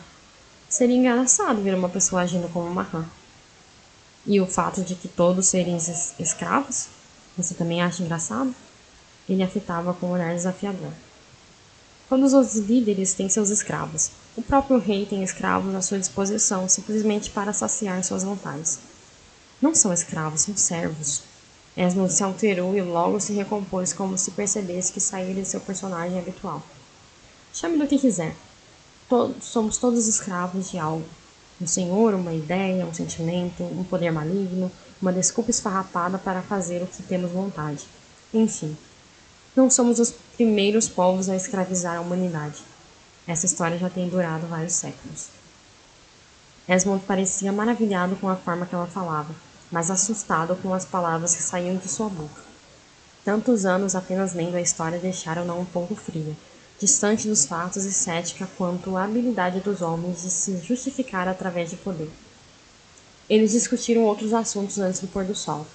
seria 0.68 0.96
engraçado 0.96 1.62
ver 1.62 1.74
uma 1.74 1.88
pessoa 1.88 2.22
agindo 2.22 2.48
como 2.48 2.66
uma 2.68 2.82
rã. 2.82 3.04
E 4.26 4.40
o 4.40 4.46
fato 4.46 4.82
de 4.82 4.94
que 4.94 5.06
todos 5.06 5.46
serem 5.46 5.76
escravos? 6.18 6.88
Você 7.36 7.54
também 7.54 7.80
acha 7.80 8.02
engraçado? 8.02 8.54
Ele 9.28 9.42
afetava 9.42 9.94
com 9.94 10.06
um 10.06 10.12
olhar 10.12 10.34
desafiador. 10.34 10.92
Todos 12.08 12.32
os 12.32 12.56
líderes 12.56 13.14
têm 13.14 13.28
seus 13.28 13.50
escravos. 13.50 14.10
O 14.36 14.42
próprio 14.42 14.78
rei 14.78 15.06
tem 15.06 15.22
escravos 15.22 15.74
à 15.74 15.80
sua 15.80 15.98
disposição 15.98 16.68
simplesmente 16.68 17.30
para 17.30 17.52
saciar 17.52 18.04
suas 18.04 18.22
vontades. 18.22 18.78
Não 19.60 19.74
são 19.74 19.92
escravos, 19.92 20.42
são 20.42 20.56
servos. 20.56 21.22
Esmond 21.76 22.12
se 22.12 22.22
alterou 22.22 22.76
e 22.76 22.82
logo 22.82 23.18
se 23.18 23.32
recompôs 23.32 23.92
como 23.92 24.18
se 24.18 24.30
percebesse 24.30 24.92
que 24.92 25.00
saíra 25.00 25.40
de 25.40 25.48
seu 25.48 25.60
personagem 25.60 26.18
habitual. 26.18 26.62
Chame 27.52 27.78
do 27.78 27.86
que 27.86 27.98
quiser. 27.98 28.36
Todos, 29.08 29.44
somos 29.44 29.78
todos 29.78 30.06
escravos 30.06 30.70
de 30.70 30.78
algo 30.78 31.06
um 31.60 31.66
senhor, 31.66 32.14
uma 32.14 32.34
ideia, 32.34 32.84
um 32.84 32.92
sentimento, 32.92 33.62
um 33.62 33.82
poder 33.82 34.10
maligno, 34.10 34.70
uma 35.00 35.12
desculpa 35.12 35.50
esfarrapada 35.50 36.18
para 36.18 36.42
fazer 36.42 36.82
o 36.82 36.86
que 36.86 37.02
temos 37.02 37.30
vontade. 37.30 37.84
Enfim, 38.32 38.76
não 39.54 39.70
somos 39.70 39.98
os 39.98 40.12
primeiros 40.36 40.88
povos 40.88 41.28
a 41.28 41.36
escravizar 41.36 41.96
a 41.96 42.00
humanidade. 42.00 42.62
Essa 43.26 43.46
história 43.46 43.76
já 43.76 43.90
tem 43.90 44.08
durado 44.08 44.46
vários 44.46 44.74
séculos. 44.74 45.28
Esmond 46.68 47.04
parecia 47.04 47.52
maravilhado 47.52 48.14
com 48.16 48.28
a 48.28 48.36
forma 48.36 48.66
que 48.66 48.74
ela 48.74 48.86
falava, 48.86 49.34
mas 49.70 49.90
assustado 49.90 50.54
com 50.56 50.72
as 50.72 50.84
palavras 50.84 51.34
que 51.34 51.42
saíam 51.42 51.76
de 51.76 51.88
sua 51.88 52.08
boca. 52.08 52.42
Tantos 53.24 53.66
anos 53.66 53.96
apenas 53.96 54.32
lendo 54.32 54.54
a 54.54 54.60
história 54.60 55.00
deixaram-na 55.00 55.54
um 55.54 55.64
pouco 55.64 55.96
fria, 55.96 56.36
distante 56.78 57.26
dos 57.26 57.46
fatos 57.46 57.84
e 57.84 57.92
cética 57.92 58.48
quanto 58.56 58.96
à 58.96 59.04
habilidade 59.04 59.58
dos 59.58 59.82
homens 59.82 60.22
de 60.22 60.30
se 60.30 60.58
justificar 60.58 61.26
através 61.26 61.70
de 61.70 61.76
poder. 61.76 62.10
Eles 63.28 63.50
discutiram 63.50 64.04
outros 64.04 64.32
assuntos 64.32 64.78
antes 64.78 65.00
do 65.00 65.08
pôr 65.08 65.24
do 65.24 65.34
sol. 65.34 65.66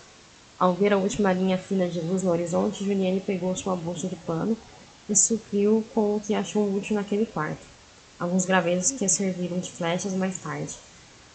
Ao 0.57 0.73
ver 0.73 0.93
a 0.93 0.97
última 0.97 1.33
linha 1.33 1.57
fina 1.57 1.89
de 1.89 1.99
luz 1.99 2.23
no 2.23 2.31
horizonte, 2.31 2.85
Juliane 2.85 3.19
pegou 3.19 3.53
sua 3.57 3.75
bolsa 3.75 4.07
de 4.07 4.15
pano 4.15 4.57
e 5.11 5.15
supriu 5.15 5.83
com 5.93 6.15
o 6.15 6.19
que 6.19 6.33
achou 6.33 6.73
útil 6.73 6.95
naquele 6.95 7.25
quarto. 7.25 7.59
Alguns 8.17 8.45
gravetos 8.45 8.91
que 8.91 9.07
serviram 9.09 9.59
de 9.59 9.69
flechas 9.69 10.13
mais 10.13 10.37
tarde. 10.37 10.75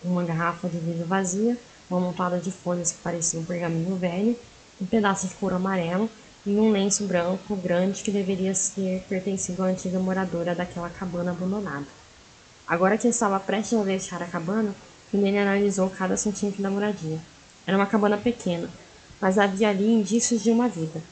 uma 0.03 0.25
garrafa 0.25 0.69
de 0.69 0.79
vidro 0.79 1.05
vazia, 1.07 1.59
uma 1.91 2.01
montada 2.01 2.39
de 2.39 2.51
folhas 2.51 2.93
que 2.93 2.99
pareciam 2.99 3.43
um 3.43 3.45
pergaminho 3.45 3.97
velho, 3.97 4.37
um 4.81 4.87
pedaço 4.87 5.27
de 5.27 5.35
couro 5.35 5.57
amarelo 5.57 6.09
e 6.45 6.51
um 6.51 6.71
lenço 6.71 7.05
branco 7.05 7.57
grande 7.57 8.03
que 8.03 8.11
deveria 8.11 8.53
ter 8.75 9.03
pertencido 9.09 9.63
à 9.63 9.67
antiga 9.67 9.99
moradora 9.99 10.55
daquela 10.55 10.89
cabana 10.89 11.33
abandonada. 11.33 11.87
Agora 12.67 12.97
que 12.97 13.09
estava 13.09 13.41
prestes 13.41 13.79
a 13.79 13.83
deixar 13.83 14.23
a 14.23 14.27
cabana, 14.27 14.75
Juliane 15.13 15.39
analisou 15.39 15.91
cada 15.91 16.17
centímetro 16.17 16.63
da 16.63 16.71
moradia. 16.71 17.19
Era 17.67 17.77
uma 17.77 17.87
cabana 17.87 18.17
pequena, 18.17 18.71
mas 19.21 19.39
havia 19.39 19.71
ali 19.71 19.93
indícios 19.93 20.43
de 20.43 20.51
uma 20.51 20.69
vida, 20.69 21.03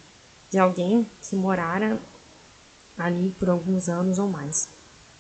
de 0.51 0.59
alguém 0.59 1.07
que 1.23 1.35
morara 1.35 1.99
ali 2.99 3.35
por 3.39 3.49
alguns 3.49 3.89
anos 3.89 4.19
ou 4.19 4.29
mais. 4.29 4.69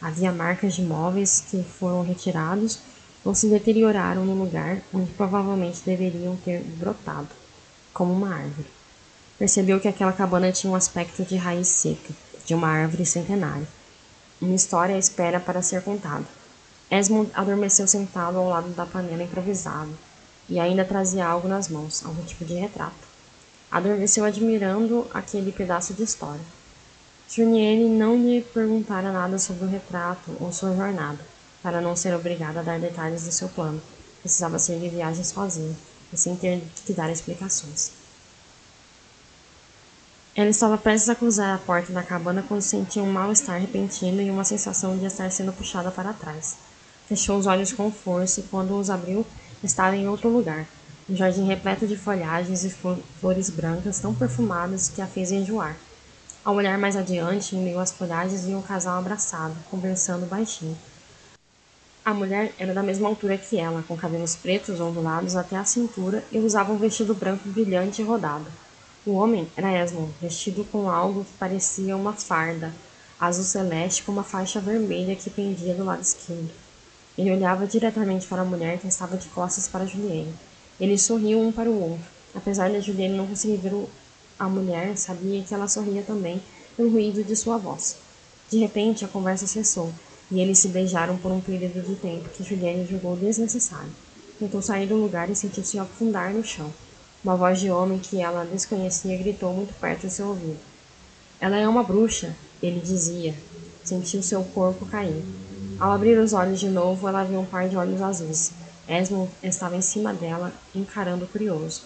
Havia 0.00 0.32
marcas 0.32 0.74
de 0.74 0.82
móveis 0.82 1.44
que 1.50 1.62
foram 1.62 2.02
retirados 2.02 2.78
ou 3.24 3.34
se 3.34 3.48
deterioraram 3.48 4.24
no 4.24 4.34
lugar 4.34 4.82
onde 4.92 5.10
provavelmente 5.12 5.82
deveriam 5.84 6.36
ter 6.36 6.60
brotado, 6.62 7.28
como 7.92 8.12
uma 8.12 8.34
árvore. 8.34 8.68
Percebeu 9.38 9.80
que 9.80 9.88
aquela 9.88 10.12
cabana 10.12 10.52
tinha 10.52 10.70
um 10.70 10.76
aspecto 10.76 11.24
de 11.24 11.36
raiz 11.36 11.68
seca, 11.68 12.12
de 12.44 12.54
uma 12.54 12.68
árvore 12.68 13.06
centenária. 13.06 13.66
Uma 14.40 14.54
história 14.54 14.94
à 14.94 14.98
espera 14.98 15.40
para 15.40 15.62
ser 15.62 15.82
contada. 15.82 16.24
Esmond 16.90 17.30
adormeceu 17.34 17.88
sentado 17.88 18.36
ao 18.36 18.48
lado 18.48 18.68
da 18.70 18.84
panela 18.84 19.22
improvisada 19.22 19.90
e 20.48 20.60
ainda 20.60 20.84
trazia 20.84 21.26
algo 21.26 21.48
nas 21.48 21.68
mãos, 21.68 22.04
algum 22.04 22.22
tipo 22.24 22.44
de 22.44 22.54
retrato. 22.54 22.94
Adormeceu 23.70 24.24
admirando 24.24 25.06
aquele 25.12 25.50
pedaço 25.50 25.94
de 25.94 26.02
história. 26.02 26.44
Juniene 27.28 27.88
não 27.88 28.16
lhe 28.16 28.42
perguntara 28.42 29.10
nada 29.10 29.38
sobre 29.38 29.64
o 29.64 29.68
retrato 29.68 30.36
ou 30.40 30.52
sua 30.52 30.76
jornada, 30.76 31.18
para 31.62 31.80
não 31.80 31.96
ser 31.96 32.14
obrigada 32.14 32.60
a 32.60 32.62
dar 32.62 32.78
detalhes 32.78 33.24
de 33.24 33.32
seu 33.32 33.48
plano. 33.48 33.80
Precisava 34.20 34.58
ser 34.58 34.78
de 34.78 34.88
viagem 34.88 35.24
sozinha 35.24 35.74
e 36.12 36.16
sem 36.16 36.36
ter 36.36 36.62
que 36.84 36.92
dar 36.92 37.10
explicações. 37.10 37.92
Ela 40.36 40.50
estava 40.50 40.76
prestes 40.76 41.08
a 41.08 41.14
cruzar 41.14 41.54
a 41.54 41.58
porta 41.58 41.92
da 41.92 42.02
cabana 42.02 42.44
quando 42.46 42.60
sentiu 42.60 43.04
um 43.04 43.12
mal-estar 43.12 43.60
repentino 43.60 44.20
e 44.20 44.30
uma 44.30 44.44
sensação 44.44 44.96
de 44.98 45.04
estar 45.06 45.30
sendo 45.30 45.52
puxada 45.52 45.90
para 45.90 46.12
trás. 46.12 46.56
Fechou 47.08 47.38
os 47.38 47.46
olhos 47.46 47.72
com 47.72 47.90
força 47.90 48.40
e, 48.40 48.44
quando 48.44 48.78
os 48.78 48.90
abriu, 48.90 49.24
estava 49.62 49.96
em 49.96 50.08
outro 50.08 50.28
lugar. 50.28 50.66
Um 51.08 51.14
jardim 51.14 51.46
repleto 51.46 51.86
de 51.86 51.96
folhagens 51.96 52.64
e 52.64 52.70
flores 53.20 53.50
brancas 53.50 54.00
tão 54.00 54.14
perfumadas 54.14 54.88
que 54.88 55.00
a 55.00 55.06
fez 55.06 55.30
enjoar. 55.30 55.76
Ao 56.44 56.54
olhar 56.54 56.76
mais 56.76 56.94
adiante, 56.94 57.56
em 57.56 57.60
meio 57.60 57.80
às 57.80 57.90
folhagens, 57.90 58.44
viu 58.44 58.58
um 58.58 58.62
casal 58.62 58.98
abraçado, 58.98 59.56
conversando 59.70 60.28
baixinho. 60.28 60.76
A 62.04 62.12
mulher 62.12 62.52
era 62.58 62.74
da 62.74 62.82
mesma 62.82 63.08
altura 63.08 63.38
que 63.38 63.58
ela, 63.58 63.82
com 63.88 63.96
cabelos 63.96 64.36
pretos 64.36 64.78
ondulados 64.78 65.36
até 65.36 65.56
a 65.56 65.64
cintura 65.64 66.22
e 66.30 66.38
usava 66.38 66.70
um 66.70 66.76
vestido 66.76 67.14
branco 67.14 67.48
brilhante 67.48 68.02
e 68.02 68.04
rodado. 68.04 68.44
O 69.06 69.12
homem 69.12 69.48
era 69.56 69.72
Esmond, 69.72 70.12
vestido 70.20 70.66
com 70.66 70.90
algo 70.90 71.24
que 71.24 71.32
parecia 71.38 71.96
uma 71.96 72.12
farda, 72.12 72.74
azul 73.18 73.42
celeste 73.44 74.02
com 74.02 74.12
uma 74.12 74.22
faixa 74.22 74.60
vermelha 74.60 75.16
que 75.16 75.30
pendia 75.30 75.72
do 75.72 75.84
lado 75.84 76.02
esquerdo. 76.02 76.50
Ele 77.16 77.32
olhava 77.32 77.66
diretamente 77.66 78.26
para 78.26 78.42
a 78.42 78.44
mulher 78.44 78.78
que 78.78 78.86
estava 78.86 79.16
de 79.16 79.28
costas 79.28 79.66
para 79.66 79.86
Julienne. 79.86 80.34
Eles 80.78 81.00
sorriam 81.00 81.40
um 81.40 81.50
para 81.50 81.70
o 81.70 81.80
outro. 81.92 82.04
Apesar 82.34 82.68
de 82.68 82.82
Julienne 82.82 83.16
não 83.16 83.26
conseguir 83.26 83.56
ver 83.56 83.72
a 84.38 84.48
mulher, 84.48 84.96
sabia 84.96 85.42
que 85.42 85.54
ela 85.54 85.68
sorria 85.68 86.02
também 86.02 86.42
pelo 86.76 86.90
ruído 86.90 87.22
de 87.22 87.36
sua 87.36 87.56
voz. 87.56 87.96
De 88.50 88.58
repente, 88.58 89.04
a 89.04 89.08
conversa 89.08 89.46
cessou 89.46 89.92
e 90.30 90.40
eles 90.40 90.58
se 90.58 90.68
beijaram 90.68 91.16
por 91.16 91.30
um 91.30 91.40
período 91.40 91.82
de 91.82 91.94
tempo 91.96 92.28
que 92.30 92.42
Juliane 92.42 92.86
julgou 92.86 93.16
desnecessário. 93.16 93.90
Tentou 94.38 94.60
sair 94.60 94.86
do 94.86 94.96
lugar 94.96 95.30
e 95.30 95.36
sentiu-se 95.36 95.78
afundar 95.78 96.32
no 96.32 96.44
chão. 96.44 96.72
Uma 97.22 97.36
voz 97.36 97.60
de 97.60 97.70
homem 97.70 97.98
que 97.98 98.20
ela 98.20 98.44
desconhecia 98.44 99.16
gritou 99.16 99.52
muito 99.54 99.72
perto 99.80 100.06
de 100.06 100.12
seu 100.12 100.28
ouvido. 100.28 100.58
Ela 101.40 101.56
é 101.56 101.68
uma 101.68 101.82
bruxa, 101.82 102.34
ele 102.62 102.80
dizia. 102.80 103.34
Sentiu 103.84 104.22
seu 104.22 104.42
corpo 104.42 104.86
cair. 104.86 105.22
Ao 105.78 105.92
abrir 105.92 106.18
os 106.18 106.32
olhos 106.32 106.60
de 106.60 106.68
novo, 106.68 107.08
ela 107.08 107.24
viu 107.24 107.40
um 107.40 107.46
par 107.46 107.68
de 107.68 107.76
olhos 107.76 108.00
azuis. 108.02 108.52
Esmond 108.88 109.30
estava 109.42 109.76
em 109.76 109.82
cima 109.82 110.12
dela, 110.12 110.52
encarando 110.74 111.26
curioso. 111.26 111.82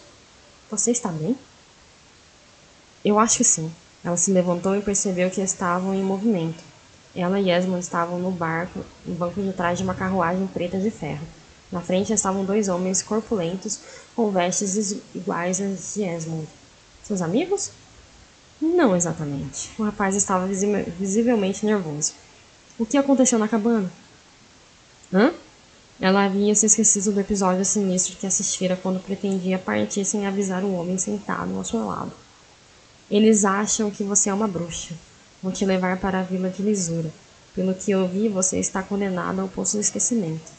Você 0.70 0.90
está 0.90 1.10
bem? 1.10 1.36
Eu 3.08 3.18
acho 3.18 3.38
que 3.38 3.44
sim. 3.44 3.72
Ela 4.04 4.18
se 4.18 4.30
levantou 4.30 4.76
e 4.76 4.82
percebeu 4.82 5.30
que 5.30 5.40
estavam 5.40 5.94
em 5.94 6.02
movimento. 6.02 6.62
Ela 7.16 7.40
e 7.40 7.50
Esmond 7.50 7.82
estavam 7.82 8.18
no 8.18 8.30
barco, 8.30 8.84
no 9.06 9.14
banco 9.14 9.40
de 9.40 9.50
trás 9.54 9.78
de 9.78 9.84
uma 9.84 9.94
carruagem 9.94 10.46
preta 10.46 10.78
de 10.78 10.90
ferro. 10.90 11.26
Na 11.72 11.80
frente 11.80 12.12
estavam 12.12 12.44
dois 12.44 12.68
homens 12.68 13.00
corpulentos 13.00 13.80
com 14.14 14.30
vestes 14.30 14.94
iguais 15.14 15.58
às 15.58 15.94
de 15.94 16.02
Esmond. 16.02 16.46
Seus 17.02 17.22
amigos? 17.22 17.70
Não 18.60 18.94
exatamente. 18.94 19.70
O 19.78 19.84
rapaz 19.84 20.14
estava 20.14 20.46
visivelmente 20.46 21.64
nervoso. 21.64 22.12
O 22.78 22.84
que 22.84 22.98
aconteceu 22.98 23.38
na 23.38 23.48
cabana? 23.48 23.90
Hã? 25.10 25.32
Ela 25.98 26.26
havia 26.26 26.54
se 26.54 26.66
esquecido 26.66 27.10
do 27.10 27.20
episódio 27.20 27.64
sinistro 27.64 28.16
que 28.16 28.26
assistira 28.26 28.76
quando 28.76 29.02
pretendia 29.02 29.58
partir 29.58 30.04
sem 30.04 30.26
avisar 30.26 30.62
o 30.62 30.74
homem 30.74 30.98
sentado 30.98 31.56
ao 31.56 31.64
seu 31.64 31.86
lado. 31.86 32.12
Eles 33.10 33.44
acham 33.44 33.90
que 33.90 34.04
você 34.04 34.28
é 34.28 34.34
uma 34.34 34.46
bruxa. 34.46 34.94
Vou 35.42 35.50
te 35.50 35.64
levar 35.64 35.98
para 35.98 36.20
a 36.20 36.22
vila 36.22 36.50
de 36.50 36.62
lisura. 36.62 37.10
Pelo 37.54 37.74
que 37.74 37.90
eu 37.90 38.06
vi, 38.06 38.28
você 38.28 38.58
está 38.58 38.82
condenado 38.82 39.40
ao 39.40 39.48
poço 39.48 39.76
do 39.76 39.80
esquecimento. 39.80 40.52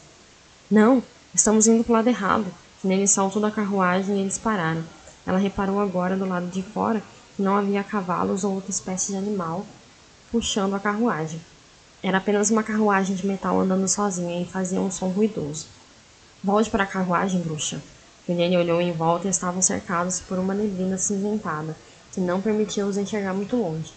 Não, 0.70 1.02
estamos 1.34 1.66
indo 1.66 1.84
para 1.84 1.92
o 1.92 1.96
lado 1.96 2.08
errado. 2.08 2.46
Nele 2.82 3.06
saltou 3.06 3.40
da 3.40 3.50
carruagem 3.50 4.16
e 4.16 4.20
eles 4.20 4.38
pararam. 4.38 4.82
Ela 5.26 5.38
reparou 5.38 5.78
agora 5.80 6.16
do 6.16 6.26
lado 6.26 6.46
de 6.48 6.62
fora 6.62 7.02
que 7.36 7.42
não 7.42 7.56
havia 7.56 7.84
cavalos 7.84 8.42
ou 8.42 8.54
outra 8.54 8.70
espécie 8.70 9.12
de 9.12 9.18
animal 9.18 9.64
puxando 10.30 10.74
a 10.74 10.80
carruagem. 10.80 11.40
Era 12.02 12.18
apenas 12.18 12.50
uma 12.50 12.62
carruagem 12.62 13.14
de 13.14 13.26
metal 13.26 13.60
andando 13.60 13.86
sozinha 13.88 14.40
e 14.40 14.46
fazia 14.46 14.80
um 14.80 14.90
som 14.90 15.08
ruidoso. 15.08 15.66
Volte 16.42 16.70
para 16.70 16.84
a 16.84 16.86
carruagem, 16.86 17.40
bruxa. 17.40 17.82
Juliane 18.26 18.56
olhou 18.56 18.80
em 18.80 18.92
volta 18.92 19.26
e 19.26 19.30
estavam 19.30 19.60
cercados 19.60 20.20
por 20.20 20.38
uma 20.38 20.54
neblina 20.54 20.96
cinzentada, 20.96 21.76
que 22.12 22.20
não 22.20 22.40
permitia 22.40 22.86
os 22.86 22.96
enxergar 22.96 23.34
muito 23.34 23.56
longe. 23.56 23.92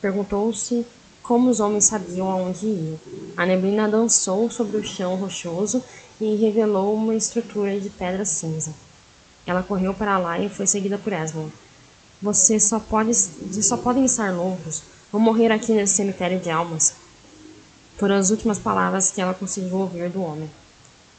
Perguntou-se 0.00 0.86
como 1.22 1.50
os 1.50 1.60
homens 1.60 1.84
sabiam 1.84 2.30
aonde 2.30 2.66
iam. 2.66 2.98
A 3.36 3.44
neblina 3.44 3.88
dançou 3.88 4.50
sobre 4.50 4.76
o 4.76 4.84
chão 4.84 5.16
rochoso 5.16 5.82
e 6.20 6.36
revelou 6.36 6.94
uma 6.94 7.14
estrutura 7.14 7.78
de 7.78 7.90
pedra 7.90 8.24
cinza. 8.24 8.72
Ela 9.46 9.62
correu 9.62 9.92
para 9.92 10.18
lá 10.18 10.38
e 10.38 10.48
foi 10.48 10.66
seguida 10.66 10.98
por 10.98 11.12
Esmond. 11.12 11.52
Vocês 12.20 12.64
só, 12.64 12.80
pode, 12.80 13.14
só 13.14 13.76
podem 13.76 14.04
estar 14.04 14.32
loucos. 14.32 14.82
Vou 15.12 15.20
morrer 15.20 15.52
aqui 15.52 15.72
nesse 15.72 15.94
cemitério 15.94 16.40
de 16.40 16.50
almas. 16.50 16.94
Foram 17.96 18.16
as 18.16 18.30
últimas 18.30 18.58
palavras 18.58 19.10
que 19.10 19.20
ela 19.20 19.34
conseguiu 19.34 19.76
ouvir 19.76 20.08
do 20.10 20.22
homem. 20.22 20.50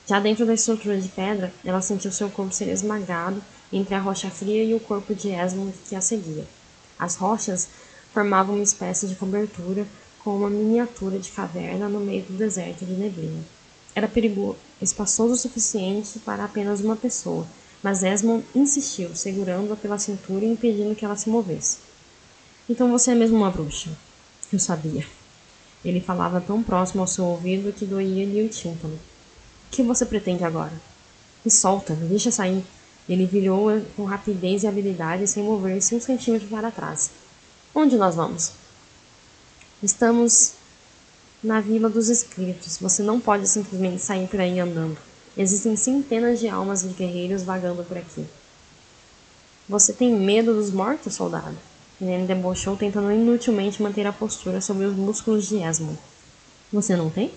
Já 0.05 0.19
dentro 0.19 0.45
da 0.45 0.53
estrutura 0.53 0.99
de 0.99 1.07
pedra, 1.07 1.53
ela 1.63 1.81
sentiu 1.81 2.11
seu 2.11 2.29
corpo 2.29 2.53
ser 2.53 2.67
esmagado 2.69 3.41
entre 3.71 3.95
a 3.95 3.99
rocha 3.99 4.29
fria 4.29 4.63
e 4.63 4.73
o 4.73 4.79
corpo 4.79 5.13
de 5.13 5.29
Esmond 5.29 5.73
que 5.87 5.95
a 5.95 6.01
seguia. 6.01 6.45
As 6.97 7.15
rochas 7.15 7.67
formava 8.13 8.51
uma 8.51 8.63
espécie 8.63 9.07
de 9.07 9.15
cobertura 9.15 9.85
com 10.23 10.35
uma 10.35 10.49
miniatura 10.49 11.17
de 11.19 11.29
caverna 11.31 11.87
no 11.87 11.99
meio 11.99 12.23
do 12.23 12.33
deserto 12.33 12.85
de 12.85 12.93
neblina. 12.93 13.43
Era 13.95 14.07
perigoso, 14.07 14.57
espaçoso 14.81 15.33
o 15.33 15.37
suficiente 15.37 16.19
para 16.19 16.43
apenas 16.43 16.81
uma 16.81 16.95
pessoa, 16.95 17.47
mas 17.81 18.03
Esmond 18.03 18.45
insistiu, 18.53 19.15
segurando-a 19.15 19.75
pela 19.75 19.97
cintura 19.97 20.45
e 20.45 20.51
impedindo 20.51 20.95
que 20.95 21.05
ela 21.05 21.15
se 21.15 21.29
movesse. 21.29 21.77
Então 22.69 22.91
você 22.91 23.11
é 23.11 23.15
mesmo 23.15 23.37
uma 23.37 23.49
bruxa. 23.49 23.89
Eu 24.51 24.59
sabia. 24.59 25.05
Ele 25.83 26.01
falava 26.01 26.41
tão 26.41 26.61
próximo 26.61 27.01
ao 27.01 27.07
seu 27.07 27.23
ouvido 27.23 27.73
que 27.73 27.85
doía-lhe 27.85 28.43
o 28.43 28.49
tímpano. 28.49 28.95
O 28.95 29.71
que 29.71 29.81
você 29.81 30.05
pretende 30.05 30.43
agora? 30.43 30.73
Me 31.45 31.49
solta, 31.49 31.93
me 31.93 32.07
deixa 32.07 32.31
sair. 32.31 32.63
Ele 33.09 33.25
virou 33.25 33.81
com 33.95 34.03
rapidez 34.05 34.61
e 34.61 34.67
habilidade 34.67 35.27
sem 35.27 35.43
mover-se 35.43 35.95
um 35.95 35.99
centímetro 35.99 36.47
para 36.47 36.69
trás. 36.69 37.09
Onde 37.73 37.97
nós 37.97 38.13
vamos? 38.15 38.51
Estamos 39.81 40.53
na 41.43 41.59
Vila 41.59 41.89
dos 41.89 42.07
Espíritos. 42.07 42.77
Você 42.77 43.01
não 43.01 43.19
pode 43.19 43.47
simplesmente 43.47 43.99
sair 43.99 44.27
por 44.27 44.39
aí 44.39 44.59
andando. 44.59 44.97
Existem 45.35 45.75
centenas 45.75 46.39
de 46.39 46.47
almas 46.47 46.83
de 46.83 46.89
guerreiros 46.89 47.41
vagando 47.41 47.83
por 47.83 47.97
aqui. 47.97 48.25
Você 49.67 49.91
tem 49.91 50.13
medo 50.13 50.53
dos 50.53 50.71
mortos, 50.71 51.15
soldado? 51.15 51.57
Helene 52.01 52.27
debochou, 52.27 52.77
tentando 52.77 53.11
inutilmente 53.11 53.81
manter 53.81 54.05
a 54.05 54.13
postura 54.13 54.61
sobre 54.61 54.85
os 54.85 54.95
músculos 54.95 55.47
de 55.47 55.57
Esmond. 55.57 55.97
Você 56.71 56.95
não 56.95 57.09
tem? 57.09 57.31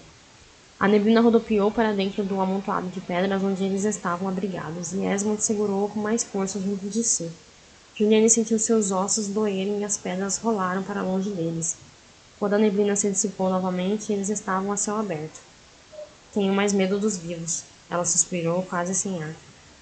A 0.82 0.88
neblina 0.88 1.20
rodopiou 1.20 1.70
para 1.70 1.92
dentro 1.92 2.24
do 2.24 2.40
amontoado 2.40 2.88
de 2.88 3.00
pedras 3.00 3.40
onde 3.40 3.62
eles 3.62 3.84
estavam 3.84 4.28
abrigados, 4.28 4.92
e 4.92 5.04
Esmond 5.04 5.40
segurou-o 5.40 5.88
com 5.88 6.00
mais 6.00 6.24
força 6.24 6.58
junto 6.58 6.88
de 6.88 7.04
si. 7.04 7.30
Juliane 7.94 8.28
sentiu 8.28 8.58
seus 8.58 8.90
ossos 8.90 9.28
doerem 9.28 9.78
e 9.78 9.84
as 9.84 9.96
pedras 9.96 10.38
rolaram 10.38 10.82
para 10.82 11.00
longe 11.00 11.30
deles. 11.30 11.76
Quando 12.36 12.54
a 12.54 12.58
neblina 12.58 12.96
se 12.96 13.08
dissipou 13.08 13.48
novamente, 13.48 14.12
eles 14.12 14.28
estavam 14.28 14.72
a 14.72 14.76
céu 14.76 14.96
aberto. 14.96 15.40
Tenho 16.34 16.52
mais 16.52 16.72
medo 16.72 16.98
dos 16.98 17.16
vivos. 17.16 17.62
Ela 17.88 18.04
suspirou, 18.04 18.64
quase 18.64 18.92
sem 18.92 19.22
ar. 19.22 19.36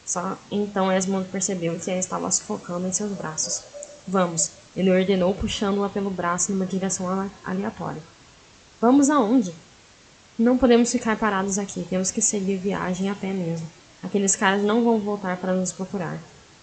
Só 0.05 0.37
então 0.51 0.93
Esmond 0.93 1.31
percebeu 1.31 1.79
que 1.79 1.91
ela 1.91 1.99
estava 1.99 2.31
sufocando 2.31 2.87
em 2.87 2.93
seus 2.93 3.13
braços. 3.13 3.63
Vamos, 4.07 4.51
ele 4.77 4.91
ordenou, 4.91 5.35
puxando-a 5.35 5.89
pelo 5.89 6.11
braço 6.11 6.53
numa 6.53 6.67
direção 6.67 7.31
aleatória. 7.43 8.03
Vamos 8.79 9.09
aonde? 9.09 9.55
Não 10.41 10.57
podemos 10.57 10.91
ficar 10.91 11.19
parados 11.19 11.59
aqui. 11.59 11.85
Temos 11.91 12.11
que 12.11 12.23
seguir 12.23 12.57
viagem 12.57 13.11
a 13.11 13.15
pé 13.15 13.31
mesmo. 13.31 13.71
Aqueles 14.03 14.35
caras 14.35 14.63
não 14.63 14.83
vão 14.83 14.99
voltar 14.99 15.37
para 15.37 15.53
nos 15.53 15.71
procurar. 15.71 16.19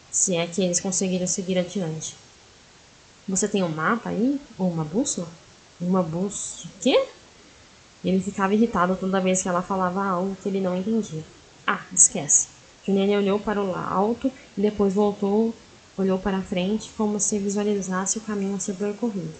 Se 0.09 0.35
é 0.35 0.47
que 0.47 0.63
eles 0.63 0.79
conseguiram 0.79 1.27
seguir 1.27 1.59
adiante. 1.59 2.15
Você 3.29 3.47
tem 3.47 3.61
um 3.61 3.69
mapa 3.69 4.09
aí? 4.09 4.41
Ou 4.57 4.67
uma 4.67 4.83
bússola? 4.83 5.27
Uma 5.79 6.01
bússola? 6.01 6.73
Quê? 6.81 7.05
Ele 8.03 8.19
ficava 8.19 8.55
irritado 8.55 8.95
toda 8.95 9.21
vez 9.21 9.43
que 9.43 9.47
ela 9.47 9.61
falava 9.61 10.03
algo 10.03 10.35
que 10.41 10.49
ele 10.49 10.59
não 10.59 10.75
entendia. 10.75 11.23
Ah, 11.67 11.81
esquece. 11.93 12.47
Juliane 12.83 13.15
olhou 13.15 13.39
para 13.39 13.61
o 13.61 13.75
alto 13.75 14.31
e 14.57 14.61
depois 14.61 14.91
voltou, 14.91 15.53
olhou 15.95 16.17
para 16.17 16.37
a 16.37 16.41
frente 16.41 16.89
como 16.97 17.19
se 17.19 17.37
visualizasse 17.37 18.17
o 18.17 18.21
caminho 18.21 18.55
a 18.55 18.59
ser 18.59 18.73
percorrido. 18.73 19.35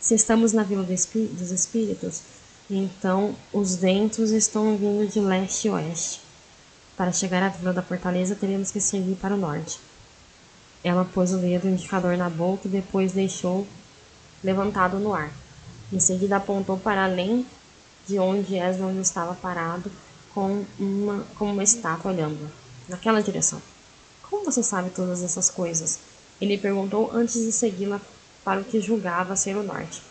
Se 0.00 0.14
estamos 0.14 0.52
na 0.52 0.62
Vila 0.62 0.84
dos 0.84 1.50
Espíritos, 1.50 2.22
então 2.68 3.34
os 3.52 3.76
ventos 3.76 4.30
estão 4.30 4.76
vindo 4.76 5.08
de 5.08 5.20
leste 5.20 5.68
e 5.68 5.70
oeste. 5.70 6.20
Para 6.96 7.12
chegar 7.12 7.42
à 7.42 7.48
Vila 7.48 7.72
da 7.72 7.82
Fortaleza, 7.82 8.34
teremos 8.34 8.70
que 8.70 8.80
seguir 8.80 9.14
para 9.16 9.34
o 9.34 9.38
norte. 9.38 9.78
Ela 10.82 11.04
pôs 11.04 11.32
o 11.32 11.38
dedo 11.38 11.68
indicador 11.68 12.16
na 12.16 12.28
boca 12.28 12.66
e 12.66 12.70
depois 12.70 13.12
deixou 13.12 13.66
levantado 14.42 14.98
no 14.98 15.14
ar. 15.14 15.30
Em 15.92 16.00
seguida 16.00 16.36
apontou 16.36 16.78
para 16.78 17.04
além 17.04 17.46
de 18.06 18.18
onde 18.18 18.56
Esmond 18.56 19.00
estava 19.00 19.34
parado 19.34 19.90
com 20.34 20.64
uma, 20.78 21.24
como 21.36 21.52
uma 21.52 21.62
estátua 21.62 22.10
olhando, 22.10 22.50
naquela 22.88 23.22
direção. 23.22 23.60
Como 24.28 24.44
você 24.44 24.62
sabe 24.62 24.90
todas 24.90 25.22
essas 25.22 25.48
coisas? 25.48 25.98
Ele 26.40 26.58
perguntou 26.58 27.10
antes 27.12 27.34
de 27.34 27.52
segui-la 27.52 28.00
para 28.44 28.60
o 28.60 28.64
que 28.64 28.80
julgava 28.80 29.36
ser 29.36 29.56
o 29.56 29.62
norte. 29.62 30.02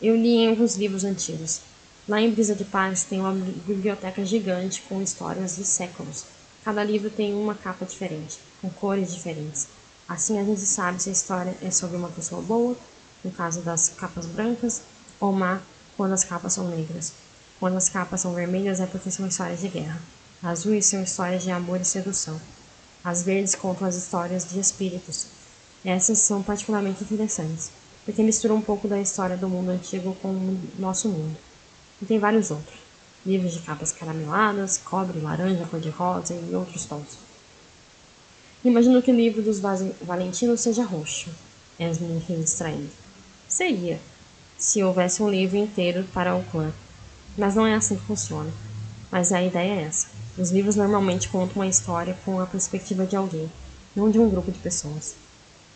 Eu 0.00 0.14
li 0.14 0.36
em 0.36 0.48
alguns 0.48 0.76
livros 0.76 1.04
antigos. 1.04 1.62
Lá 2.06 2.20
em 2.20 2.30
Brisa 2.30 2.54
de 2.54 2.64
Paz 2.64 3.04
tem 3.04 3.18
uma 3.18 3.32
biblioteca 3.32 4.22
gigante 4.26 4.82
com 4.82 5.00
histórias 5.00 5.56
de 5.56 5.64
séculos. 5.64 6.24
Cada 6.62 6.84
livro 6.84 7.08
tem 7.08 7.32
uma 7.32 7.54
capa 7.54 7.86
diferente, 7.86 8.38
com 8.60 8.68
cores 8.68 9.14
diferentes. 9.14 9.66
Assim 10.06 10.38
a 10.38 10.44
gente 10.44 10.60
sabe 10.60 11.02
se 11.02 11.08
a 11.08 11.12
história 11.12 11.56
é 11.62 11.70
sobre 11.70 11.96
uma 11.96 12.10
pessoa 12.10 12.42
boa, 12.42 12.76
no 13.24 13.30
caso 13.30 13.62
das 13.62 13.88
capas 13.88 14.26
brancas, 14.26 14.82
ou 15.18 15.32
má, 15.32 15.62
quando 15.96 16.12
as 16.12 16.24
capas 16.24 16.52
são 16.52 16.68
negras. 16.68 17.14
Quando 17.58 17.78
as 17.78 17.88
capas 17.88 18.20
são 18.20 18.34
vermelhas 18.34 18.80
é 18.80 18.86
porque 18.86 19.10
são 19.10 19.26
histórias 19.26 19.60
de 19.60 19.68
guerra. 19.68 19.98
Azuis 20.42 20.84
são 20.84 21.02
histórias 21.02 21.42
de 21.42 21.50
amor 21.50 21.80
e 21.80 21.86
sedução. 21.86 22.38
As 23.02 23.22
verdes 23.22 23.54
contam 23.54 23.88
as 23.88 23.96
histórias 23.96 24.46
de 24.46 24.60
espíritos. 24.60 25.26
Essas 25.82 26.18
são 26.18 26.42
particularmente 26.42 27.02
interessantes, 27.02 27.70
porque 28.06 28.22
misturam 28.22 28.54
um 28.54 28.62
pouco 28.62 28.86
da 28.86 29.00
história 29.00 29.36
do 29.36 29.48
mundo 29.48 29.70
antigo 29.70 30.16
com 30.22 30.28
o 30.28 30.60
nosso 30.78 31.08
mundo. 31.08 31.36
E 32.00 32.06
tem 32.06 32.20
vários 32.20 32.52
outros. 32.52 32.78
Livros 33.26 33.52
de 33.52 33.58
capas 33.58 33.90
carameladas, 33.90 34.78
cobre, 34.78 35.18
laranja, 35.18 35.66
cor-de-rosa 35.66 36.32
e 36.32 36.54
outros 36.54 36.84
tons. 36.86 37.18
Imagino 38.64 39.02
que 39.02 39.10
o 39.10 39.14
livro 39.14 39.42
dos 39.42 39.60
Valentinos 39.60 40.60
seja 40.60 40.84
roxo. 40.84 41.30
Esme 41.80 42.22
riu 42.28 42.38
distraído. 42.38 42.90
Seria, 43.48 43.98
se 44.56 44.82
houvesse 44.84 45.20
um 45.20 45.28
livro 45.28 45.56
inteiro 45.56 46.04
para 46.14 46.36
o 46.36 46.44
clã. 46.44 46.72
Mas 47.36 47.56
não 47.56 47.66
é 47.66 47.74
assim 47.74 47.96
que 47.96 48.06
funciona. 48.06 48.52
Mas 49.10 49.32
a 49.32 49.42
ideia 49.42 49.80
é 49.80 49.82
essa. 49.82 50.06
Os 50.38 50.52
livros 50.52 50.76
normalmente 50.76 51.28
contam 51.28 51.56
uma 51.56 51.66
história 51.66 52.16
com 52.24 52.38
a 52.40 52.46
perspectiva 52.46 53.04
de 53.04 53.16
alguém, 53.16 53.50
não 53.96 54.10
de 54.10 54.18
um 54.18 54.30
grupo 54.30 54.52
de 54.52 54.58
pessoas. 54.58 55.25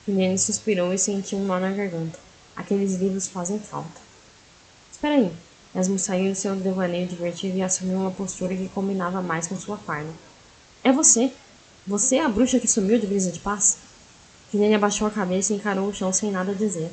Juliane 0.06 0.38
suspirou 0.38 0.92
e 0.94 0.98
sentiu 0.98 1.38
um 1.38 1.44
nó 1.44 1.58
na 1.60 1.70
garganta. 1.70 2.18
Aqueles 2.56 2.94
livros 2.94 3.28
fazem 3.28 3.58
falta. 3.58 4.00
Espera 4.90 5.14
aí. 5.14 5.32
Esmo 5.74 5.98
saiu 5.98 6.32
de 6.32 6.38
seu 6.38 6.56
devaneio 6.56 7.06
divertido 7.06 7.56
e 7.56 7.62
assumiu 7.62 7.98
uma 7.98 8.10
postura 8.10 8.56
que 8.56 8.68
combinava 8.70 9.22
mais 9.22 9.46
com 9.46 9.56
sua 9.56 9.76
farda. 9.76 10.10
É 10.82 10.90
você! 10.90 11.32
Você 11.86 12.16
é 12.16 12.24
a 12.24 12.28
bruxa 12.28 12.58
que 12.58 12.66
sumiu 12.66 12.98
de 12.98 13.06
brisa 13.06 13.30
de 13.30 13.38
paz? 13.40 13.78
Juliane 14.52 14.74
abaixou 14.74 15.06
a 15.06 15.10
cabeça 15.10 15.52
e 15.52 15.56
encarou 15.56 15.88
o 15.88 15.94
chão 15.94 16.12
sem 16.12 16.30
nada 16.30 16.54
dizer. 16.54 16.90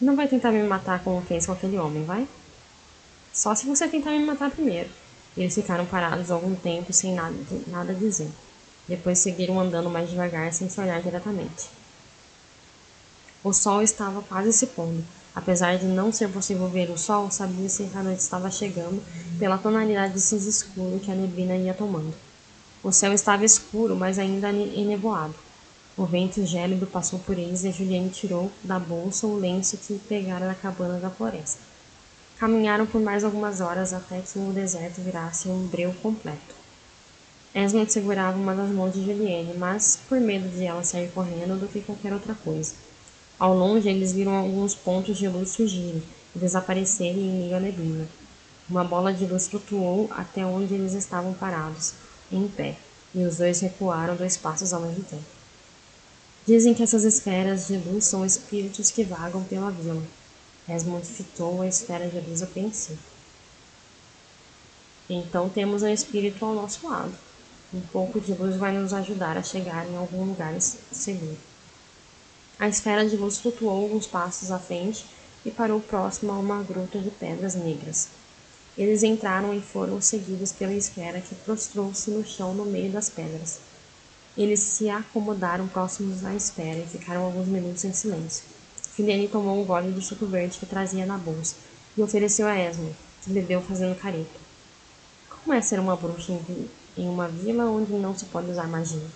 Não 0.00 0.16
vai 0.16 0.26
tentar 0.26 0.50
me 0.50 0.62
matar 0.62 1.04
como 1.04 1.22
fez 1.22 1.46
com 1.46 1.52
aquele 1.52 1.78
homem, 1.78 2.04
vai? 2.04 2.26
Só 3.32 3.54
se 3.54 3.66
você 3.66 3.86
tentar 3.86 4.10
me 4.10 4.24
matar 4.24 4.50
primeiro. 4.50 4.88
Eles 5.36 5.54
ficaram 5.54 5.86
parados 5.86 6.30
algum 6.30 6.54
tempo 6.54 6.92
sem 6.92 7.14
nada, 7.14 7.36
nada 7.68 7.94
dizer. 7.94 8.28
Depois 8.88 9.18
seguiram 9.18 9.60
andando 9.60 9.88
mais 9.88 10.10
devagar 10.10 10.52
sem 10.52 10.68
se 10.68 10.80
olhar 10.80 11.00
diretamente. 11.00 11.79
O 13.42 13.54
sol 13.54 13.80
estava 13.80 14.20
quase 14.20 14.52
se 14.52 14.66
pondo. 14.66 15.02
Apesar 15.34 15.78
de 15.78 15.86
não 15.86 16.12
ser 16.12 16.28
possível 16.28 16.68
ver 16.68 16.90
o 16.90 16.98
sol, 16.98 17.30
sabia-se 17.30 17.84
que 17.84 17.96
a 17.96 18.02
noite 18.02 18.20
estava 18.20 18.50
chegando 18.50 19.02
pela 19.38 19.56
tonalidade 19.56 20.12
de 20.12 20.20
cinza 20.20 20.48
escuro 20.48 21.00
que 21.00 21.10
a 21.10 21.14
neblina 21.14 21.56
ia 21.56 21.72
tomando. 21.72 22.14
O 22.82 22.92
céu 22.92 23.14
estava 23.14 23.44
escuro, 23.44 23.96
mas 23.96 24.18
ainda 24.18 24.50
enevoado. 24.50 25.34
O 25.96 26.04
vento 26.04 26.44
gélido 26.44 26.86
passou 26.86 27.18
por 27.20 27.38
eles 27.38 27.64
e 27.64 27.72
Juliane 27.72 28.10
tirou 28.10 28.52
da 28.62 28.78
bolsa 28.78 29.26
o 29.26 29.38
lenço 29.38 29.78
que 29.78 29.98
pegara 29.98 30.46
na 30.46 30.54
cabana 30.54 30.98
da 30.98 31.10
floresta. 31.10 31.60
Caminharam 32.38 32.86
por 32.86 33.00
mais 33.00 33.24
algumas 33.24 33.62
horas 33.62 33.94
até 33.94 34.20
que 34.20 34.38
o 34.38 34.52
deserto 34.52 35.00
virasse 35.00 35.48
um 35.48 35.66
breu 35.66 35.94
completo. 36.02 36.54
Esmond 37.54 37.90
segurava 37.90 38.38
uma 38.38 38.54
das 38.54 38.70
mãos 38.70 38.92
de 38.92 39.04
Juliane, 39.04 39.54
mas 39.56 39.98
por 40.08 40.20
medo 40.20 40.48
de 40.48 40.64
ela 40.64 40.82
sair 40.82 41.10
correndo 41.10 41.58
do 41.58 41.68
que 41.68 41.80
qualquer 41.80 42.12
outra 42.12 42.34
coisa. 42.34 42.89
Ao 43.40 43.56
longe, 43.56 43.88
eles 43.88 44.12
viram 44.12 44.34
alguns 44.34 44.74
pontos 44.74 45.16
de 45.16 45.26
luz 45.26 45.48
surgirem 45.48 46.02
e 46.36 46.38
desaparecerem 46.38 47.22
em 47.22 47.38
meio 47.38 47.56
à 47.56 47.60
neblina. 47.60 48.06
Uma 48.68 48.84
bola 48.84 49.14
de 49.14 49.24
luz 49.24 49.48
flutuou 49.48 50.10
até 50.10 50.44
onde 50.44 50.74
eles 50.74 50.92
estavam 50.92 51.32
parados, 51.32 51.94
em 52.30 52.46
pé, 52.46 52.76
e 53.14 53.24
os 53.24 53.38
dois 53.38 53.58
recuaram 53.60 54.14
dois 54.14 54.36
passos 54.36 54.74
ao 54.74 54.82
mesmo 54.82 55.02
tempo. 55.04 55.24
Dizem 56.46 56.74
que 56.74 56.82
essas 56.82 57.02
esferas 57.02 57.68
de 57.68 57.78
luz 57.78 58.04
são 58.04 58.26
espíritos 58.26 58.90
que 58.90 59.04
vagam 59.04 59.42
pela 59.44 59.70
vila. 59.70 60.02
Esmond 60.68 61.06
fitou 61.06 61.62
a 61.62 61.66
esfera 61.66 62.08
de 62.08 62.20
luz 62.20 62.42
apreensivo. 62.42 62.98
Então 65.08 65.48
temos 65.48 65.82
um 65.82 65.88
espírito 65.88 66.44
ao 66.44 66.54
nosso 66.54 66.86
lado. 66.86 67.14
Um 67.72 67.80
pouco 67.80 68.20
de 68.20 68.34
luz 68.34 68.56
vai 68.56 68.76
nos 68.76 68.92
ajudar 68.92 69.38
a 69.38 69.42
chegar 69.42 69.88
em 69.88 69.96
algum 69.96 70.24
lugar 70.24 70.54
seguro. 70.60 71.49
A 72.60 72.68
esfera 72.68 73.08
de 73.08 73.16
luz 73.16 73.38
flutuou 73.38 73.84
alguns 73.84 74.06
passos 74.06 74.50
à 74.50 74.58
frente 74.58 75.06
e 75.46 75.50
parou 75.50 75.80
próximo 75.80 76.30
a 76.30 76.38
uma 76.38 76.62
gruta 76.62 76.98
de 76.98 77.10
pedras 77.10 77.54
negras. 77.54 78.10
Eles 78.76 79.02
entraram 79.02 79.54
e 79.54 79.62
foram 79.62 79.98
seguidos 79.98 80.52
pela 80.52 80.74
esfera 80.74 81.22
que 81.22 81.34
prostrou-se 81.36 82.10
no 82.10 82.22
chão 82.22 82.52
no 82.52 82.66
meio 82.66 82.92
das 82.92 83.08
pedras. 83.08 83.60
Eles 84.36 84.60
se 84.60 84.90
acomodaram 84.90 85.66
próximos 85.68 86.22
à 86.22 86.34
esfera 86.34 86.80
e 86.80 86.86
ficaram 86.86 87.24
alguns 87.24 87.48
minutos 87.48 87.82
em 87.82 87.94
silêncio. 87.94 88.44
Filiane 88.92 89.26
tomou 89.26 89.58
um 89.58 89.64
gole 89.64 89.90
do 89.90 90.02
suco 90.02 90.26
verde 90.26 90.58
que 90.58 90.66
trazia 90.66 91.06
na 91.06 91.16
bolsa 91.16 91.54
e 91.96 92.02
ofereceu 92.02 92.46
a 92.46 92.58
Esme, 92.58 92.94
que 93.22 93.30
bebeu 93.30 93.62
fazendo 93.62 93.98
careta. 93.98 94.38
Como 95.30 95.54
é 95.54 95.62
ser 95.62 95.80
uma 95.80 95.96
bruxa 95.96 96.38
em 96.94 97.08
uma 97.08 97.26
vila 97.26 97.70
onde 97.70 97.90
não 97.94 98.14
se 98.14 98.26
pode 98.26 98.50
usar 98.50 98.68
magia? 98.68 99.08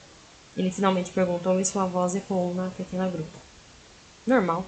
Ele 0.56 0.70
finalmente 0.70 1.10
perguntou 1.10 1.58
e 1.58 1.64
sua 1.64 1.86
voz 1.86 2.14
ecoou 2.14 2.54
na 2.54 2.70
pequena 2.70 3.08
gruta. 3.08 3.38
Normal. 4.26 4.64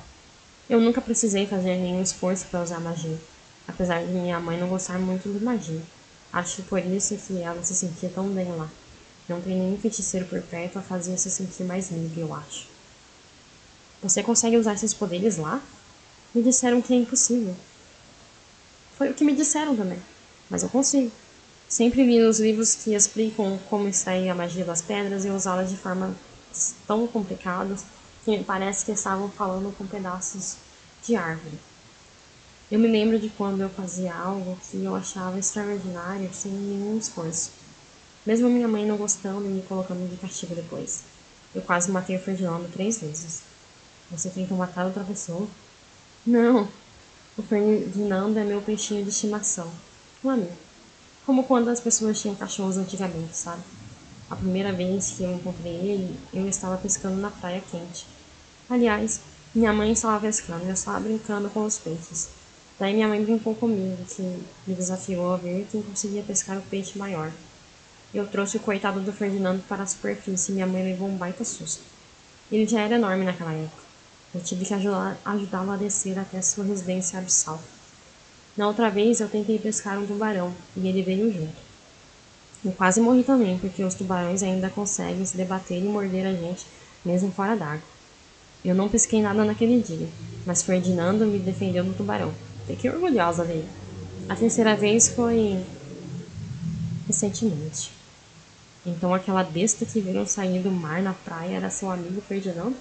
Eu 0.69 0.81
nunca 0.81 1.01
precisei 1.01 1.47
fazer 1.47 1.77
nenhum 1.77 2.03
esforço 2.03 2.47
para 2.47 2.63
usar 2.63 2.81
magia, 2.81 3.19
apesar 3.69 4.05
de 4.05 4.13
minha 4.13 4.41
mãe 4.41 4.59
não 4.59 4.69
gostar 4.69 4.99
muito 4.99 5.33
de 5.33 5.45
magia. 5.45 5.81
Acho 6.33 6.63
por 6.65 6.85
isso 6.85 7.17
que 7.17 7.41
ela 7.41 7.63
se 7.63 7.75
sentia 7.75 8.09
tão 8.09 8.29
bem 8.29 8.51
lá. 8.57 8.69
Não 9.29 9.41
tem 9.41 9.57
nenhum 9.57 9.79
feiticeiro 9.79 10.27
por 10.27 10.43
perto 10.43 10.79
a 10.79 10.83
fazer 10.83 11.17
se 11.19 11.31
sentir 11.31 11.65
mais 11.65 11.91
livre, 11.91 12.21
eu 12.21 12.35
acho. 12.35 12.67
Você 14.03 14.23
consegue 14.23 14.57
usar 14.57 14.75
esses 14.75 14.93
poderes 14.93 15.37
lá? 15.37 15.63
Me 16.35 16.43
disseram 16.43 16.83
que 16.83 16.93
é 16.93 16.97
impossível. 16.97 17.57
Foi 18.97 19.11
o 19.11 19.15
que 19.15 19.25
me 19.25 19.35
disseram 19.35 19.77
também, 19.77 20.01
mas 20.51 20.63
eu 20.63 20.69
consigo. 20.69 21.13
Sempre 21.69 22.05
vi 22.05 22.21
nos 22.21 22.39
livros 22.39 22.77
que 22.77 22.95
explicam 22.95 23.59
como 23.69 23.89
extrair 23.89 24.29
a 24.29 24.35
magia 24.35 24.65
das 24.65 24.81
pedras 24.81 25.25
e 25.25 25.31
usá-las 25.31 25.69
de 25.69 25.77
forma 25.77 26.15
tão 26.87 27.07
complicadas 27.09 27.85
que 28.25 28.43
parece 28.45 28.85
que 28.85 28.93
estavam 28.93 29.29
falando 29.31 29.77
com 29.77 29.87
pedaços 29.87 30.57
de 31.05 31.17
árvore. 31.17 31.59
Eu 32.71 32.79
me 32.79 32.89
lembro 32.89 33.19
de 33.19 33.29
quando 33.31 33.61
eu 33.61 33.69
fazia 33.69 34.15
algo 34.15 34.59
que 34.69 34.83
eu 34.83 34.95
achava 34.95 35.39
extraordinário 35.39 36.33
sem 36.33 36.53
nenhum 36.53 36.99
esforço. 36.99 37.51
Mesmo 38.25 38.49
minha 38.49 38.67
mãe 38.67 38.87
não 38.87 38.97
gostando 38.97 39.47
e 39.47 39.49
me 39.49 39.63
colocando 39.63 40.09
de 40.09 40.17
castigo 40.17 40.55
depois. 40.55 41.03
Eu 41.55 41.63
quase 41.63 41.91
matei 41.91 42.17
o 42.17 42.21
Ferdinando 42.21 42.69
três 42.73 42.99
vezes. 43.01 43.43
Você 44.11 44.31
tentou 44.31 44.57
matar 44.57 44.87
outra 44.87 45.05
pessoa? 45.05 45.49
Não. 46.25 46.69
O 47.37 47.43
Ferdinando 47.43 48.39
é 48.39 48.45
meu 48.45 48.61
peixinho 48.61 49.03
de 49.03 49.11
estimação. 49.11 49.71
Um 50.25 50.31
amigo. 50.31 50.66
Como 51.27 51.43
quando 51.43 51.69
as 51.69 51.81
pessoas 51.81 52.21
tinham 52.21 52.37
cachorros 52.37 52.77
antigamente, 52.77 53.37
sabe? 53.37 53.61
A 54.31 54.37
primeira 54.37 54.73
vez 54.73 55.11
que 55.11 55.25
eu 55.25 55.35
encontrei 55.35 55.75
ele, 55.75 56.17
eu 56.33 56.49
estava 56.49 56.77
pescando 56.77 57.17
na 57.17 57.31
praia 57.31 57.61
quente. 57.69 58.07
Aliás, 58.71 59.21
minha 59.53 59.73
mãe 59.73 59.91
estava 59.91 60.21
pescando 60.21 60.65
e 60.65 60.69
eu 60.69 60.75
estava 60.75 61.01
brincando 61.01 61.51
com 61.51 61.65
os 61.65 61.79
peixes. 61.79 62.29
Daí 62.79 62.95
minha 62.95 63.09
mãe 63.09 63.25
brincou 63.25 63.57
comigo, 63.57 64.05
que 64.05 64.23
me 64.23 64.75
desafiou 64.75 65.35
a 65.35 65.37
ver 65.37 65.67
quem 65.71 65.83
conseguia 65.83 66.23
pescar 66.23 66.59
o 66.59 66.63
peixe 66.63 66.97
maior. 66.97 67.33
Eu 68.15 68.29
trouxe 68.29 68.59
o 68.59 68.61
coitado 68.61 69.01
do 69.01 69.13
Ferdinando 69.13 69.65
para 69.69 69.83
a 69.83 69.87
superfície 69.87 70.53
e 70.53 70.55
minha 70.55 70.67
mãe 70.67 70.85
levou 70.85 71.09
um 71.09 71.17
baita 71.17 71.45
susto. 71.45 71.83
Ele 72.53 72.69
já 72.69 72.83
era 72.83 72.95
enorme 72.95 73.25
naquela 73.25 73.53
época. 73.53 73.83
Eu 74.33 74.41
tive 74.43 74.65
que 74.65 74.75
ajudá-lo 74.75 75.73
a 75.73 75.77
descer 75.77 76.17
até 76.19 76.41
sua 76.41 76.65
residência 76.65 77.19
abissal. 77.19 77.61
Na 78.57 78.67
outra 78.67 78.89
vez 78.89 79.21
eu 79.21 79.29
tentei 79.29 79.59
pescar 79.59 79.99
um 79.99 80.07
tubarão 80.07 80.55
e 80.75 80.89
ele 80.89 81.03
veio 81.03 81.31
junto. 81.31 81.67
Eu 82.65 82.73
quase 82.73 83.01
morri 83.01 83.23
também, 83.23 83.59
porque 83.59 83.85
os 83.85 83.95
tubarões 83.95 84.43
ainda 84.43 84.71
conseguem 84.71 85.25
se 85.25 85.37
debater 85.37 85.79
e 85.79 85.85
morder 85.85 86.27
a 86.27 86.33
gente, 86.33 86.67
mesmo 87.05 87.31
fora 87.31 87.55
d'água. 87.55 87.83
Eu 88.65 88.75
não 88.75 88.89
pesquei 88.89 89.21
nada 89.21 89.45
naquele 89.45 89.81
dia, 89.81 90.09
mas 90.45 90.63
Ferdinando 90.63 91.27
me 91.27 91.39
defendeu 91.39 91.85
do 91.85 91.93
tubarão. 91.93 92.35
Fiquei 92.67 92.91
orgulhosa 92.91 93.45
dele. 93.45 93.69
A 94.29 94.35
terceira 94.35 94.75
vez 94.75 95.09
foi 95.09 95.65
recentemente. 97.07 97.93
Então 98.85 99.13
aquela 99.13 99.45
besta 99.45 99.85
que 99.85 100.01
viram 100.01 100.27
sair 100.27 100.61
do 100.63 100.71
mar 100.71 101.03
na 101.03 101.13
praia 101.13 101.57
era 101.57 101.71
seu 101.71 101.91
amigo 101.91 102.21
Ferdinando? 102.23 102.77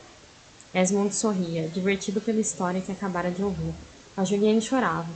Esmond 0.74 1.14
sorria, 1.14 1.68
divertido 1.68 2.20
pela 2.22 2.40
história 2.40 2.82
que 2.82 2.92
acabara 2.92 3.30
de 3.30 3.44
ouvir. 3.44 3.74
A 4.18 4.24
Juliane 4.24 4.62
chorava, 4.62 5.10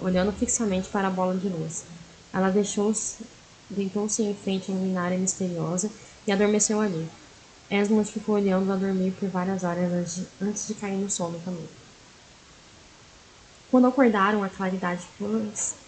olhando 0.00 0.30
fixamente 0.32 0.88
para 0.88 1.08
a 1.08 1.10
bola 1.10 1.36
de 1.36 1.48
luz. 1.48 1.84
Ela 2.32 2.48
deitou-se 2.48 4.22
em 4.22 4.34
frente 4.34 4.70
à 4.70 4.74
luminária 4.74 5.18
misteriosa 5.18 5.90
e 6.26 6.30
adormeceu 6.30 6.80
ali. 6.80 7.08
Esmond 7.68 8.08
ficou 8.08 8.36
olhando 8.36 8.72
a 8.72 8.76
dormir 8.76 9.10
por 9.18 9.28
várias 9.28 9.64
horas 9.64 10.20
antes 10.40 10.68
de 10.68 10.74
cair 10.74 10.96
no 10.96 11.10
sono 11.10 11.40
também. 11.44 11.68
Quando 13.68 13.88
acordaram, 13.88 14.44
a 14.44 14.48
claridade 14.48 15.02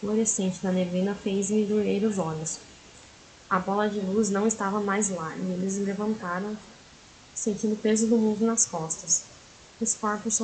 fluorescente 0.00 0.60
da 0.60 0.72
neblina 0.72 1.14
fez-me 1.14 1.64
doer 1.64 2.02
os 2.02 2.18
olhos. 2.18 2.58
A 3.48 3.60
bola 3.60 3.88
de 3.88 4.00
luz 4.00 4.30
não 4.30 4.48
estava 4.48 4.80
mais 4.80 5.10
lá 5.10 5.32
e 5.36 5.52
eles 5.52 5.78
levantaram, 5.78 6.56
sentindo 7.32 7.74
o 7.74 7.78
peso 7.78 8.08
do 8.08 8.18
mundo 8.18 8.44
nas 8.44 8.66
costas. 8.66 9.22
Os 9.80 9.94
corpos 9.94 10.34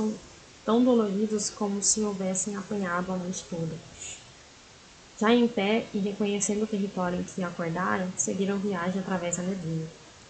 tão 0.65 0.83
doloridos 0.83 1.51
como 1.51 1.83
se 1.83 2.01
houvessem 2.01 2.57
apanhado 2.57 3.13
a 3.13 3.17
noite 3.17 3.45
toda. 3.51 3.77
Já 5.21 5.33
em 5.33 5.47
pé 5.47 5.87
e 5.95 5.99
reconhecendo 5.99 6.65
o 6.65 6.67
território 6.67 7.21
em 7.21 7.23
que 7.23 7.43
acordaram, 7.43 8.13
seguiram 8.17 8.59
viagem 8.59 9.01
através 9.01 9.37
da 9.37 9.43
neblina. 9.43 9.87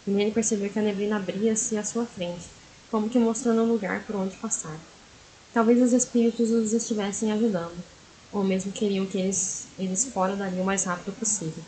E 0.07 0.31
percebeu 0.31 0.68
que 0.68 0.79
a 0.79 0.83
neblina 0.83 1.16
abria-se 1.16 1.79
à 1.79 1.85
sua 1.85 2.05
frente, 2.05 2.44
como 2.90 3.09
que 3.09 3.18
mostrando 3.18 3.62
um 3.62 3.73
lugar 3.73 4.05
por 4.05 4.16
onde 4.16 4.37
passar. 4.37 4.79
Talvez 5.55 5.81
os 5.81 5.92
espíritos 5.92 6.51
os 6.51 6.73
estivessem 6.73 7.33
ajudando, 7.33 7.83
ou 8.31 8.44
mesmo 8.44 8.73
queriam 8.73 9.07
que 9.07 9.16
eles, 9.16 9.68
eles 9.79 10.05
fora 10.07 10.37
dali 10.37 10.61
o 10.61 10.64
mais 10.64 10.85
rápido 10.85 11.16
possível. 11.18 11.62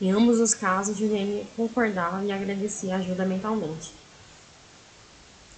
Em 0.00 0.10
ambos 0.10 0.40
os 0.40 0.52
casos, 0.52 0.98
Juliane 0.98 1.46
concordava 1.56 2.24
e 2.24 2.32
agradecia 2.32 2.96
a 2.96 2.98
ajuda 2.98 3.24
mentalmente. 3.24 4.01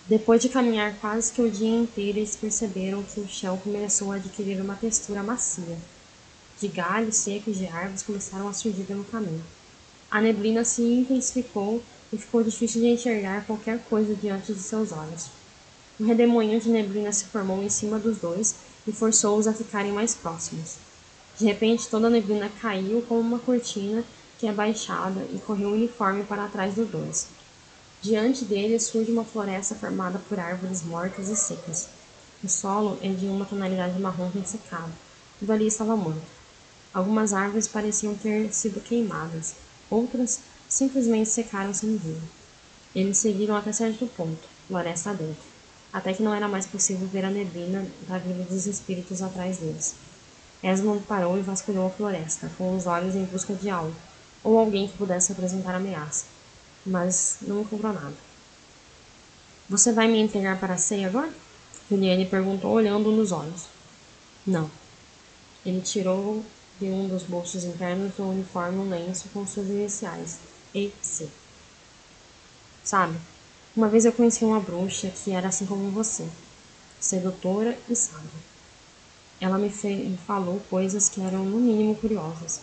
Depois 0.06 0.42
de 0.42 0.50
caminhar 0.50 0.94
quase 1.00 1.32
que 1.32 1.40
o 1.40 1.50
dia 1.50 1.80
inteiro, 1.80 2.18
eles 2.18 2.36
perceberam 2.36 3.02
que 3.02 3.20
o 3.20 3.26
chão 3.26 3.56
começou 3.56 4.12
a 4.12 4.16
adquirir 4.16 4.60
uma 4.60 4.74
textura 4.74 5.22
macia. 5.22 5.78
De 6.60 6.68
galhos 6.68 7.16
secos 7.16 7.56
de 7.56 7.66
árvores 7.66 8.02
começaram 8.02 8.46
a 8.46 8.52
surgir 8.52 8.84
pelo 8.84 9.02
caminho. 9.04 9.42
A 10.10 10.20
neblina 10.20 10.62
se 10.62 10.82
intensificou 10.82 11.82
e 12.12 12.18
ficou 12.18 12.44
difícil 12.44 12.82
de 12.82 12.88
enxergar 12.88 13.46
qualquer 13.46 13.78
coisa 13.88 14.14
diante 14.14 14.52
de 14.52 14.60
seus 14.60 14.92
olhos. 14.92 15.28
Um 15.98 16.04
redemoinho 16.04 16.60
de 16.60 16.68
neblina 16.68 17.10
se 17.10 17.24
formou 17.24 17.62
em 17.62 17.70
cima 17.70 17.98
dos 17.98 18.18
dois 18.18 18.56
e 18.86 18.92
forçou-os 18.92 19.46
a 19.46 19.54
ficarem 19.54 19.90
mais 19.90 20.14
próximos. 20.14 20.76
De 21.38 21.46
repente, 21.46 21.88
toda 21.88 22.08
a 22.08 22.10
neblina 22.10 22.52
caiu 22.60 23.00
como 23.08 23.20
uma 23.20 23.38
cortina 23.38 24.04
que 24.38 24.46
é 24.46 24.52
baixada 24.52 25.26
e 25.32 25.38
correu 25.38 25.70
uniforme 25.70 26.24
para 26.24 26.46
trás 26.48 26.74
dos 26.74 26.88
dois. 26.90 27.26
Diante 28.04 28.44
deles 28.44 28.82
surge 28.82 29.10
uma 29.10 29.24
floresta 29.24 29.74
formada 29.74 30.20
por 30.28 30.38
árvores 30.38 30.82
mortas 30.82 31.30
e 31.30 31.34
secas. 31.34 31.88
O 32.42 32.48
solo 32.50 32.98
é 33.00 33.08
de 33.08 33.24
uma 33.24 33.46
tonalidade 33.46 33.98
marrom 33.98 34.28
ressecado. 34.28 34.92
Tudo 35.38 35.50
ali 35.50 35.66
estava 35.66 35.96
morto. 35.96 36.20
Algumas 36.92 37.32
árvores 37.32 37.66
pareciam 37.66 38.14
ter 38.14 38.52
sido 38.52 38.78
queimadas, 38.82 39.54
outras 39.88 40.40
simplesmente 40.68 41.30
secaram 41.30 41.72
sem 41.72 41.96
vida. 41.96 42.20
Eles 42.94 43.16
seguiram 43.16 43.56
até 43.56 43.72
certo 43.72 44.06
ponto, 44.06 44.46
floresta 44.68 45.08
adentro 45.08 45.54
até 45.90 46.12
que 46.12 46.24
não 46.24 46.34
era 46.34 46.48
mais 46.48 46.66
possível 46.66 47.06
ver 47.06 47.24
a 47.24 47.30
neblina 47.30 47.86
da 48.08 48.18
vila 48.18 48.44
dos 48.44 48.66
espíritos 48.66 49.22
atrás 49.22 49.58
deles. 49.58 49.94
Esmond 50.60 51.04
parou 51.06 51.38
e 51.38 51.40
vasculhou 51.40 51.86
a 51.86 51.90
floresta, 51.90 52.50
com 52.58 52.76
os 52.76 52.84
olhos 52.84 53.14
em 53.14 53.24
busca 53.24 53.54
de 53.54 53.70
algo, 53.70 53.94
ou 54.42 54.58
alguém 54.58 54.88
que 54.88 54.98
pudesse 54.98 55.30
apresentar 55.30 55.72
ameaça, 55.72 56.24
mas 56.85 57.38
não 57.42 57.62
encontrou 57.62 57.92
nada. 57.92 58.14
Você 59.68 59.92
vai 59.92 60.09
me 60.09 60.20
entregar 60.20 60.61
para 60.61 60.75
a 60.75 60.79
ceia 60.79 61.09
agora? 61.09 61.33
Juliane 61.90 62.27
perguntou, 62.27 62.73
olhando 62.73 63.11
nos 63.11 63.33
olhos. 63.33 63.64
Não. 64.47 64.70
Ele 65.64 65.81
tirou 65.81 66.44
de 66.79 66.87
um 66.87 67.09
dos 67.09 67.23
bolsos 67.23 67.64
internos 67.64 68.14
do 68.14 68.29
uniforme 68.29 68.79
um 68.79 68.90
lenço 68.90 69.29
com 69.33 69.47
suas 69.47 69.68
iniciais, 69.68 70.38
E.C. 70.75 71.29
Sabe, 72.83 73.16
uma 73.75 73.88
vez 73.88 74.05
eu 74.05 74.12
conheci 74.12 74.44
uma 74.44 74.61
bruxa 74.61 75.09
que 75.09 75.31
era 75.31 75.49
assim 75.49 75.64
como 75.66 75.90
você, 75.90 76.29
sedutora 77.01 77.79
e 77.88 77.94
sábia. 77.97 78.29
Ela 79.40 79.59
me, 79.59 79.68
me 79.68 80.18
falou 80.27 80.61
coisas 80.68 81.09
que 81.09 81.20
eram 81.20 81.44
no 81.44 81.59
mínimo 81.59 81.97
curiosas. 81.97 82.61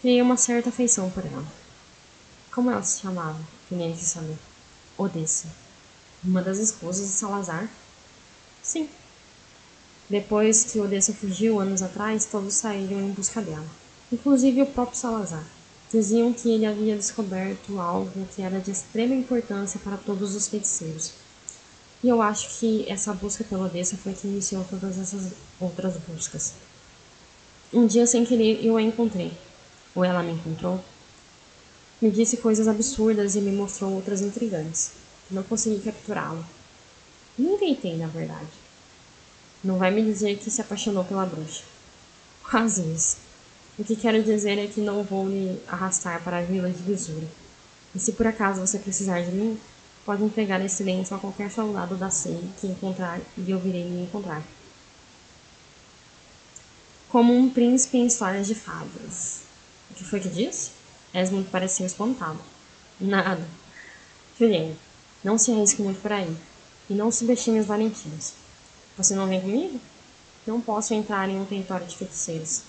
Criei 0.00 0.22
uma 0.22 0.36
certa 0.36 0.70
afeição 0.70 1.10
por 1.10 1.24
ela. 1.24 1.44
Como 2.58 2.72
ela 2.72 2.82
se 2.82 3.02
chamava? 3.02 3.38
Queria 3.68 3.92
que 3.92 4.04
saber. 4.04 4.36
Odessa. 4.96 5.46
Uma 6.24 6.42
das 6.42 6.58
esposas 6.58 7.06
de 7.06 7.12
Salazar? 7.12 7.70
Sim. 8.60 8.88
Depois 10.10 10.64
que 10.64 10.80
Odessa 10.80 11.12
fugiu 11.12 11.60
anos 11.60 11.82
atrás, 11.82 12.24
todos 12.24 12.54
saíram 12.54 12.98
em 12.98 13.12
busca 13.12 13.40
dela, 13.40 13.68
inclusive 14.10 14.60
o 14.62 14.66
próprio 14.66 14.98
Salazar. 14.98 15.44
Diziam 15.88 16.32
que 16.32 16.50
ele 16.50 16.66
havia 16.66 16.96
descoberto 16.96 17.78
algo 17.78 18.26
que 18.34 18.42
era 18.42 18.58
de 18.58 18.72
extrema 18.72 19.14
importância 19.14 19.78
para 19.78 19.96
todos 19.96 20.34
os 20.34 20.48
feiticeiros. 20.48 21.12
E 22.02 22.08
eu 22.08 22.20
acho 22.20 22.58
que 22.58 22.84
essa 22.90 23.14
busca 23.14 23.44
pela 23.44 23.66
Odessa 23.66 23.96
foi 23.96 24.14
que 24.14 24.26
iniciou 24.26 24.66
todas 24.68 24.98
essas 24.98 25.30
outras 25.60 25.96
buscas. 26.08 26.54
Um 27.72 27.86
dia, 27.86 28.04
sem 28.04 28.24
querer, 28.24 28.66
eu 28.66 28.76
a 28.76 28.82
encontrei. 28.82 29.30
Ou 29.94 30.04
ela 30.04 30.24
me 30.24 30.32
encontrou. 30.32 30.82
Me 32.00 32.10
disse 32.12 32.36
coisas 32.36 32.68
absurdas 32.68 33.34
e 33.34 33.40
me 33.40 33.50
mostrou 33.50 33.92
outras 33.92 34.20
intrigantes. 34.20 34.92
Não 35.28 35.42
consegui 35.42 35.80
capturá-la. 35.82 36.44
Nem 37.36 37.58
tentei, 37.58 37.96
na 37.96 38.06
verdade. 38.06 38.46
Não 39.64 39.78
vai 39.78 39.90
me 39.90 40.04
dizer 40.04 40.38
que 40.38 40.48
se 40.48 40.60
apaixonou 40.60 41.04
pela 41.04 41.26
bruxa. 41.26 41.64
Quase 42.48 42.82
isso. 42.82 43.16
O 43.76 43.82
que 43.82 43.96
quero 43.96 44.22
dizer 44.22 44.58
é 44.58 44.68
que 44.68 44.80
não 44.80 45.02
vou 45.02 45.28
lhe 45.28 45.60
arrastar 45.66 46.22
para 46.22 46.38
a 46.38 46.42
vila 46.42 46.70
de 46.70 46.82
Lisura. 46.82 47.26
E 47.94 47.98
se 47.98 48.12
por 48.12 48.28
acaso 48.28 48.60
você 48.60 48.78
precisar 48.78 49.22
de 49.22 49.32
mim, 49.32 49.58
pode 50.04 50.22
entregar 50.22 50.64
esse 50.64 50.84
lenço 50.84 51.14
a 51.14 51.18
qualquer 51.18 51.50
soldado 51.50 51.96
da 51.96 52.10
SEI 52.10 52.48
que 52.60 52.68
encontrar 52.68 53.20
e 53.36 53.50
eu 53.50 53.58
virei 53.58 53.82
lhe 53.82 54.02
encontrar. 54.02 54.42
Como 57.08 57.34
um 57.34 57.50
príncipe 57.50 57.98
em 57.98 58.06
histórias 58.06 58.46
de 58.46 58.54
fadas. 58.54 59.40
O 59.90 59.94
que 59.94 60.04
foi 60.04 60.20
que 60.20 60.28
disse? 60.28 60.77
Esmond 61.14 61.48
pareceu 61.50 61.86
espantado. 61.86 62.38
Nada. 63.00 63.46
Juliane, 64.38 64.76
não 65.22 65.38
se 65.38 65.50
arrisque 65.50 65.82
muito 65.82 66.00
por 66.00 66.12
aí. 66.12 66.36
E 66.90 66.94
não 66.94 67.10
subestime 67.10 67.60
os 67.60 67.66
valentinos. 67.66 68.32
Você 68.96 69.14
não 69.14 69.28
vem 69.28 69.40
comigo? 69.40 69.80
Não 70.46 70.60
posso 70.60 70.94
entrar 70.94 71.28
em 71.28 71.38
um 71.38 71.44
território 71.44 71.86
de 71.86 71.96
feiticeiros. 71.96 72.62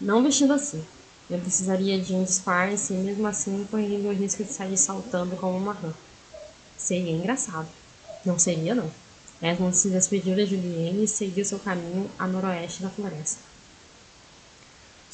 Não 0.00 0.22
vestido 0.22 0.52
assim. 0.52 0.84
Eu 1.30 1.38
precisaria 1.38 2.00
de 2.00 2.14
um 2.14 2.24
disfarce 2.24 2.92
e 2.92 2.96
mesmo 2.96 3.26
assim 3.26 3.66
correria 3.70 4.10
o 4.10 4.14
risco 4.14 4.42
de 4.42 4.52
sair 4.52 4.76
saltando 4.76 5.36
como 5.36 5.56
uma 5.56 5.72
rã. 5.72 5.92
Seria 6.76 7.12
engraçado. 7.12 7.68
Não 8.24 8.38
seria, 8.38 8.74
não. 8.74 8.90
Edmund 9.40 9.76
se 9.76 9.88
despediu 9.88 10.34
de 10.34 10.46
Juliane 10.46 11.04
e 11.04 11.08
seguiu 11.08 11.44
seu 11.44 11.58
caminho 11.58 12.10
a 12.18 12.26
noroeste 12.26 12.82
da 12.82 12.90
floresta. 12.90 13.40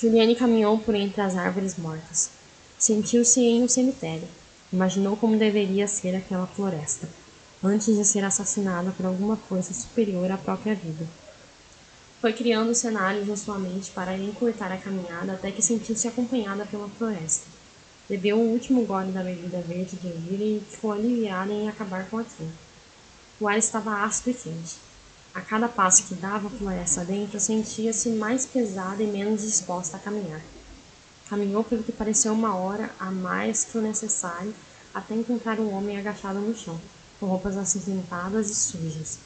Juliane 0.00 0.36
caminhou 0.36 0.78
por 0.78 0.94
entre 0.94 1.20
as 1.20 1.36
árvores 1.36 1.76
mortas. 1.76 2.30
Sentiu-se 2.78 3.40
em 3.40 3.64
um 3.64 3.68
cemitério. 3.68 4.28
Imaginou 4.72 5.16
como 5.16 5.36
deveria 5.36 5.88
ser 5.88 6.14
aquela 6.14 6.46
floresta, 6.46 7.08
antes 7.62 7.96
de 7.96 8.04
ser 8.04 8.22
assassinada 8.22 8.92
por 8.92 9.04
alguma 9.04 9.36
força 9.36 9.74
superior 9.74 10.30
à 10.30 10.38
própria 10.38 10.76
vida. 10.76 11.04
Foi 12.20 12.32
criando 12.32 12.72
cenários 12.76 13.26
na 13.26 13.36
sua 13.36 13.58
mente 13.58 13.90
para 13.90 14.16
encurtar 14.16 14.70
a 14.70 14.76
caminhada 14.76 15.32
até 15.32 15.50
que 15.50 15.60
sentiu-se 15.60 16.06
acompanhada 16.06 16.64
pela 16.66 16.88
floresta. 16.88 17.46
Bebeu 18.08 18.38
o 18.38 18.52
último 18.52 18.84
gole 18.84 19.10
da 19.10 19.24
bebida 19.24 19.60
verde 19.60 19.96
de 19.96 20.06
ervilha 20.06 20.44
e 20.44 20.62
ficou 20.70 20.92
aliviada 20.92 21.52
em 21.52 21.68
acabar 21.68 22.08
com 22.08 22.18
aquilo. 22.18 22.52
O 23.40 23.48
ar 23.48 23.58
estava 23.58 24.04
ácido 24.04 24.30
e 24.30 24.34
quente. 24.34 24.76
A 25.34 25.40
cada 25.40 25.68
passo 25.68 26.04
que 26.04 26.14
dava 26.14 26.46
a 26.46 26.50
floresta 26.50 27.04
dentro, 27.04 27.40
sentia-se 27.40 28.08
mais 28.10 28.46
pesada 28.46 29.02
e 29.02 29.06
menos 29.06 29.42
disposta 29.42 29.96
a 29.96 30.00
caminhar. 30.00 30.40
Caminhou 31.28 31.62
pelo 31.62 31.82
que 31.82 31.92
pareceu 31.92 32.32
uma 32.32 32.56
hora 32.56 32.90
a 32.98 33.10
mais 33.10 33.64
que 33.64 33.76
o 33.76 33.82
necessário 33.82 34.54
até 34.94 35.14
encontrar 35.14 35.60
um 35.60 35.72
homem 35.72 35.98
agachado 35.98 36.38
no 36.38 36.56
chão, 36.56 36.80
com 37.20 37.26
roupas 37.26 37.56
acinzentadas 37.56 38.48
e 38.48 38.54
sujas. 38.54 39.18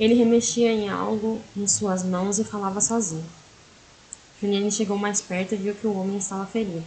Ele 0.00 0.14
remexia 0.14 0.72
em 0.72 0.88
algo 0.88 1.40
em 1.56 1.66
suas 1.66 2.02
mãos 2.02 2.38
e 2.38 2.44
falava 2.44 2.80
sozinho. 2.80 3.24
Juliane 4.40 4.70
chegou 4.72 4.96
mais 4.96 5.20
perto 5.20 5.54
e 5.54 5.58
viu 5.58 5.74
que 5.74 5.86
o 5.86 5.94
homem 5.94 6.18
estava 6.18 6.46
ferido. 6.46 6.86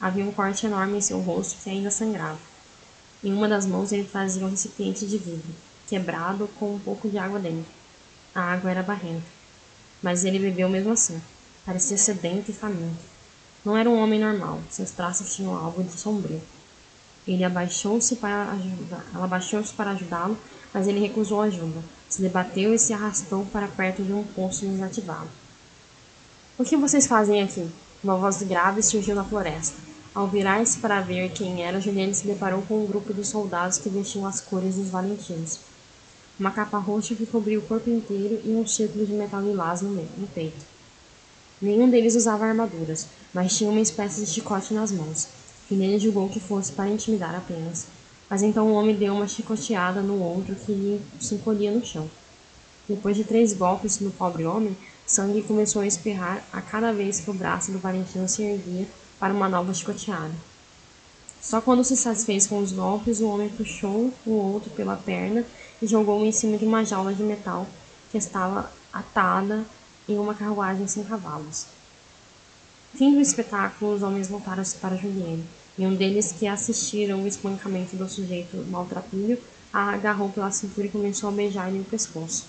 Havia 0.00 0.24
um 0.24 0.32
corte 0.32 0.66
enorme 0.66 0.98
em 0.98 1.00
seu 1.00 1.20
rosto 1.20 1.62
que 1.62 1.68
ainda 1.68 1.90
sangrava. 1.90 2.38
Em 3.22 3.32
uma 3.32 3.48
das 3.48 3.66
mãos 3.66 3.92
ele 3.92 4.04
trazia 4.04 4.46
um 4.46 4.50
recipiente 4.50 5.06
de 5.06 5.18
vidro, 5.18 5.54
quebrado 5.86 6.48
com 6.58 6.74
um 6.74 6.78
pouco 6.78 7.08
de 7.08 7.18
água 7.18 7.38
dentro. 7.38 7.70
A 8.34 8.40
água 8.40 8.70
era 8.70 8.82
barrenta, 8.82 9.26
mas 10.02 10.24
ele 10.24 10.38
bebeu 10.38 10.68
mesmo 10.68 10.92
assim. 10.92 11.20
Parecia 11.66 11.98
sedento 11.98 12.50
e 12.50 12.54
faminto. 12.54 13.19
Não 13.64 13.76
era 13.76 13.90
um 13.90 14.02
homem 14.02 14.18
normal, 14.18 14.58
seus 14.70 14.90
traços 14.90 15.34
tinham 15.34 15.54
algo 15.54 15.82
de 15.82 15.92
sombrio. 15.92 16.40
Ele 17.28 17.44
abaixou-se 17.44 18.16
para 18.16 18.52
ajudar, 18.52 19.04
ela 19.14 19.24
abaixou-se 19.24 19.72
para 19.74 19.90
ajudá-lo, 19.90 20.38
mas 20.72 20.88
ele 20.88 20.98
recusou 20.98 21.42
ajuda. 21.42 21.80
Se 22.08 22.22
debateu 22.22 22.72
e 22.72 22.78
se 22.78 22.94
arrastou 22.94 23.44
para 23.52 23.68
perto 23.68 24.02
de 24.02 24.12
um 24.12 24.24
poço 24.24 24.66
desativado. 24.66 25.28
O 26.58 26.64
que 26.64 26.76
vocês 26.76 27.06
fazem 27.06 27.42
aqui? 27.42 27.70
Uma 28.02 28.16
voz 28.16 28.42
grave 28.42 28.82
surgiu 28.82 29.14
na 29.14 29.24
floresta. 29.24 29.76
Ao 30.14 30.26
virar-se 30.26 30.78
para 30.78 31.00
ver 31.00 31.30
quem 31.30 31.62
era, 31.62 31.80
Juliane 31.80 32.14
se 32.14 32.26
deparou 32.26 32.62
com 32.62 32.82
um 32.82 32.86
grupo 32.86 33.12
de 33.12 33.24
soldados 33.24 33.78
que 33.78 33.90
vestiam 33.90 34.26
as 34.26 34.40
cores 34.40 34.76
dos 34.76 34.88
valentinos. 34.88 35.60
Uma 36.38 36.50
capa 36.50 36.78
roxa 36.78 37.14
que 37.14 37.26
cobria 37.26 37.58
o 37.58 37.62
corpo 37.62 37.90
inteiro 37.90 38.40
e 38.42 38.54
um 38.54 38.66
círculo 38.66 39.04
de 39.04 39.12
metal 39.12 39.42
lilás 39.42 39.82
no, 39.82 39.90
no 39.90 40.26
peito. 40.34 40.69
Nenhum 41.60 41.90
deles 41.90 42.14
usava 42.14 42.46
armaduras, 42.46 43.06
mas 43.34 43.56
tinha 43.56 43.70
uma 43.70 43.80
espécie 43.80 44.24
de 44.24 44.30
chicote 44.30 44.72
nas 44.72 44.90
mãos 44.90 45.28
que 45.70 45.76
nele 45.76 46.00
julgou 46.00 46.28
que 46.28 46.40
fosse 46.40 46.72
para 46.72 46.88
intimidar 46.88 47.32
apenas. 47.32 47.86
Mas 48.28 48.42
então 48.42 48.66
o 48.66 48.74
homem 48.74 48.96
deu 48.96 49.14
uma 49.14 49.28
chicoteada 49.28 50.02
no 50.02 50.20
ombro 50.20 50.56
que 50.56 50.72
lhe 50.72 51.00
se 51.20 51.36
encolhia 51.36 51.70
no 51.70 51.86
chão. 51.86 52.10
Depois 52.88 53.16
de 53.16 53.22
três 53.22 53.52
golpes 53.52 54.00
no 54.00 54.10
pobre 54.10 54.44
homem, 54.44 54.76
sangue 55.06 55.42
começou 55.42 55.82
a 55.82 55.86
espirrar 55.86 56.42
a 56.52 56.60
cada 56.60 56.92
vez 56.92 57.20
que 57.20 57.30
o 57.30 57.34
braço 57.34 57.70
do 57.70 57.78
Valentino 57.78 58.28
se 58.28 58.42
erguia 58.42 58.84
para 59.20 59.32
uma 59.32 59.48
nova 59.48 59.72
chicoteada. 59.72 60.32
Só 61.40 61.60
quando 61.60 61.84
se 61.84 61.96
satisfez 61.96 62.48
com 62.48 62.58
os 62.58 62.72
golpes, 62.72 63.20
o 63.20 63.28
homem 63.28 63.48
puxou 63.48 64.12
o 64.26 64.32
outro 64.32 64.70
pela 64.70 64.96
perna 64.96 65.44
e 65.80 65.86
jogou-o 65.86 66.26
em 66.26 66.32
cima 66.32 66.58
de 66.58 66.64
uma 66.64 66.84
jaula 66.84 67.14
de 67.14 67.22
metal 67.22 67.64
que 68.10 68.18
estava 68.18 68.72
atada 68.92 69.64
em 70.12 70.18
uma 70.18 70.34
carruagem 70.34 70.86
sem 70.86 71.04
cavalos. 71.04 71.66
Fim 72.94 73.14
do 73.14 73.20
espetáculo, 73.20 73.94
os 73.94 74.02
homens 74.02 74.28
voltaram-se 74.28 74.76
para 74.76 74.96
Julienne 74.96 75.44
e 75.78 75.86
um 75.86 75.94
deles 75.94 76.34
que 76.38 76.46
assistiram 76.46 77.22
o 77.22 77.26
espancamento 77.26 77.96
do 77.96 78.08
sujeito 78.08 78.56
maltrapilho 78.68 79.38
a 79.72 79.94
agarrou 79.94 80.28
pela 80.28 80.50
cintura 80.50 80.86
e 80.86 80.90
começou 80.90 81.28
a 81.28 81.32
beijar-lhe 81.32 81.78
o 81.78 81.84
pescoço, 81.84 82.46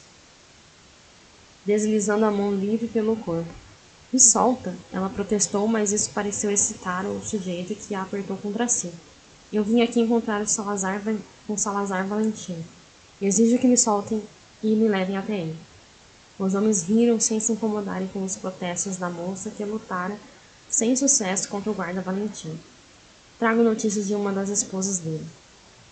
deslizando 1.63 2.25
a 2.25 2.31
mão 2.31 2.53
livre 2.53 2.87
pelo 2.87 3.15
corpo. 3.15 3.53
Me 4.11 4.19
solta! 4.19 4.75
Ela 4.91 5.07
protestou, 5.07 5.67
mas 5.67 5.91
isso 5.91 6.09
pareceu 6.09 6.51
excitar 6.51 7.05
o 7.05 7.23
sujeito 7.23 7.75
que 7.75 7.95
a 7.95 8.01
apertou 8.01 8.35
contra 8.37 8.67
si. 8.67 8.91
Eu 9.53 9.63
vim 9.63 9.81
aqui 9.81 9.99
encontrar 10.01 10.41
o 10.41 10.47
Salazar 10.47 11.01
com 11.45 11.57
Salazar 11.57 12.05
Valentim. 12.07 12.57
Exijo 13.21 13.59
que 13.59 13.67
me 13.67 13.77
soltem 13.77 14.21
e 14.63 14.75
me 14.75 14.87
levem 14.87 15.15
até 15.15 15.37
ele. 15.39 15.70
Os 16.41 16.55
homens 16.55 16.81
riram 16.81 17.19
sem 17.19 17.39
se 17.39 17.51
incomodarem 17.51 18.07
com 18.07 18.23
os 18.23 18.35
protestos 18.35 18.97
da 18.97 19.11
moça 19.11 19.51
que 19.51 19.63
lutara 19.63 20.17
sem 20.67 20.95
sucesso 20.95 21.47
contra 21.47 21.69
o 21.69 21.73
guarda 21.75 22.01
Valentim. 22.01 22.59
Trago 23.37 23.61
notícias 23.61 24.07
de 24.07 24.15
uma 24.15 24.33
das 24.33 24.49
esposas 24.49 24.97
dele. 24.97 25.27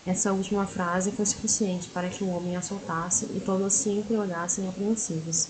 Essa 0.08 0.34
última 0.34 0.66
frase 0.66 1.12
foi 1.12 1.28
suficiente 1.28 1.88
para 1.90 2.10
que 2.10 2.24
o 2.24 2.30
homem 2.30 2.56
a 2.56 2.64
soltasse 2.64 3.26
e 3.26 3.40
todos 3.40 3.74
se 3.74 3.92
entreolhassem 3.92 4.68
apreensivos. 4.68 5.50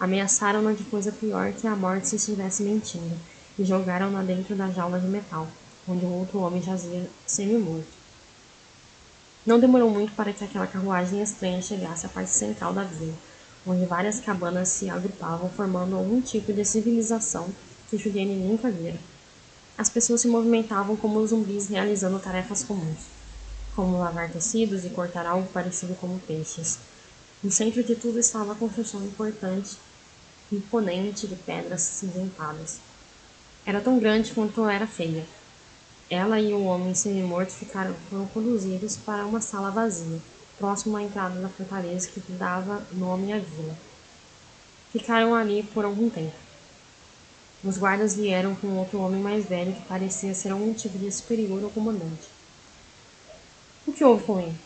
Ameaçaram-na 0.00 0.72
de 0.72 0.84
coisa 0.84 1.12
pior 1.12 1.52
que 1.52 1.66
a 1.66 1.76
morte 1.76 2.08
se 2.08 2.16
estivesse 2.16 2.62
mentindo 2.62 3.18
e 3.58 3.66
jogaram-na 3.66 4.22
dentro 4.22 4.56
da 4.56 4.70
jaula 4.70 4.98
de 4.98 5.08
metal, 5.08 5.46
onde 5.86 6.06
o 6.06 6.10
outro 6.10 6.38
homem 6.38 6.62
jazia 6.62 7.06
semi-morto. 7.26 7.92
Não 9.44 9.60
demorou 9.60 9.90
muito 9.90 10.14
para 10.14 10.32
que 10.32 10.42
aquela 10.42 10.66
carruagem 10.66 11.20
estranha 11.20 11.60
chegasse 11.60 12.06
à 12.06 12.08
parte 12.08 12.30
central 12.30 12.72
da 12.72 12.82
vila, 12.82 13.12
onde 13.66 13.84
várias 13.84 14.20
cabanas 14.20 14.68
se 14.68 14.88
agrupavam 14.88 15.50
formando 15.50 15.96
algum 15.96 16.20
tipo 16.20 16.52
de 16.52 16.64
civilização 16.64 17.48
que 17.90 17.98
Juliane 17.98 18.36
nunca 18.36 18.70
vira. 18.70 18.98
As 19.76 19.88
pessoas 19.90 20.20
se 20.20 20.28
movimentavam 20.28 20.96
como 20.96 21.26
zumbis 21.26 21.68
realizando 21.68 22.18
tarefas 22.18 22.62
comuns, 22.62 23.00
como 23.74 23.98
lavar 23.98 24.30
tecidos 24.30 24.84
e 24.84 24.90
cortar 24.90 25.26
algo 25.26 25.48
parecido 25.48 25.94
como 25.96 26.20
peixes. 26.20 26.78
No 27.42 27.50
centro 27.50 27.82
de 27.82 27.94
tudo 27.94 28.18
estava 28.18 28.52
a 28.52 28.56
construção 28.56 29.04
importante, 29.04 29.76
imponente 30.50 31.26
de 31.26 31.36
pedras 31.36 31.82
cinzentadas. 31.82 32.78
Era 33.66 33.80
tão 33.80 33.98
grande 33.98 34.32
quanto 34.32 34.64
era 34.66 34.86
feia. 34.86 35.26
Ela 36.08 36.40
e 36.40 36.54
o 36.54 36.62
homem 36.64 36.94
semi-morto 36.94 37.52
ficaram 37.52 37.94
foram 38.08 38.26
conduzidos 38.28 38.96
para 38.96 39.26
uma 39.26 39.40
sala 39.40 39.70
vazia, 39.70 40.20
próximo 40.58 40.96
à 40.96 41.02
entrada 41.02 41.40
da 41.40 41.48
fortaleza 41.48 42.08
que 42.08 42.20
dava 42.32 42.82
nome 42.92 43.32
à 43.32 43.38
vila. 43.38 43.76
Ficaram 44.92 45.34
ali 45.34 45.62
por 45.62 45.84
algum 45.84 46.08
tempo. 46.08 46.34
Os 47.62 47.78
guardas 47.78 48.14
vieram 48.14 48.54
com 48.54 48.78
outro 48.78 49.00
homem 49.00 49.20
mais 49.20 49.46
velho 49.46 49.72
que 49.72 49.88
parecia 49.88 50.34
ser 50.34 50.50
algum 50.50 50.72
tipo 50.72 50.98
de 50.98 51.10
superior 51.10 51.62
ao 51.64 51.70
comandante. 51.70 52.28
O 53.86 53.92
que 53.92 54.04
houve 54.04 54.24
com 54.24 54.40
ele? 54.40 54.56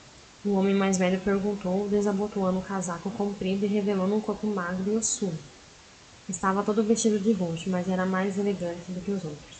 O 0.44 0.52
homem 0.52 0.74
mais 0.74 0.96
velho 0.96 1.20
perguntou, 1.20 1.88
desabotoando 1.88 2.58
o 2.58 2.62
casaco 2.62 3.10
comprido 3.10 3.64
e 3.64 3.68
revelando 3.68 4.14
um 4.14 4.20
corpo 4.20 4.46
magro 4.46 4.92
e 4.92 4.96
ossudo. 4.96 5.38
Estava 6.28 6.62
todo 6.62 6.82
vestido 6.82 7.18
de 7.18 7.32
roxo, 7.32 7.68
mas 7.68 7.88
era 7.88 8.06
mais 8.06 8.38
elegante 8.38 8.90
do 8.92 9.00
que 9.00 9.10
os 9.10 9.24
outros. 9.24 9.58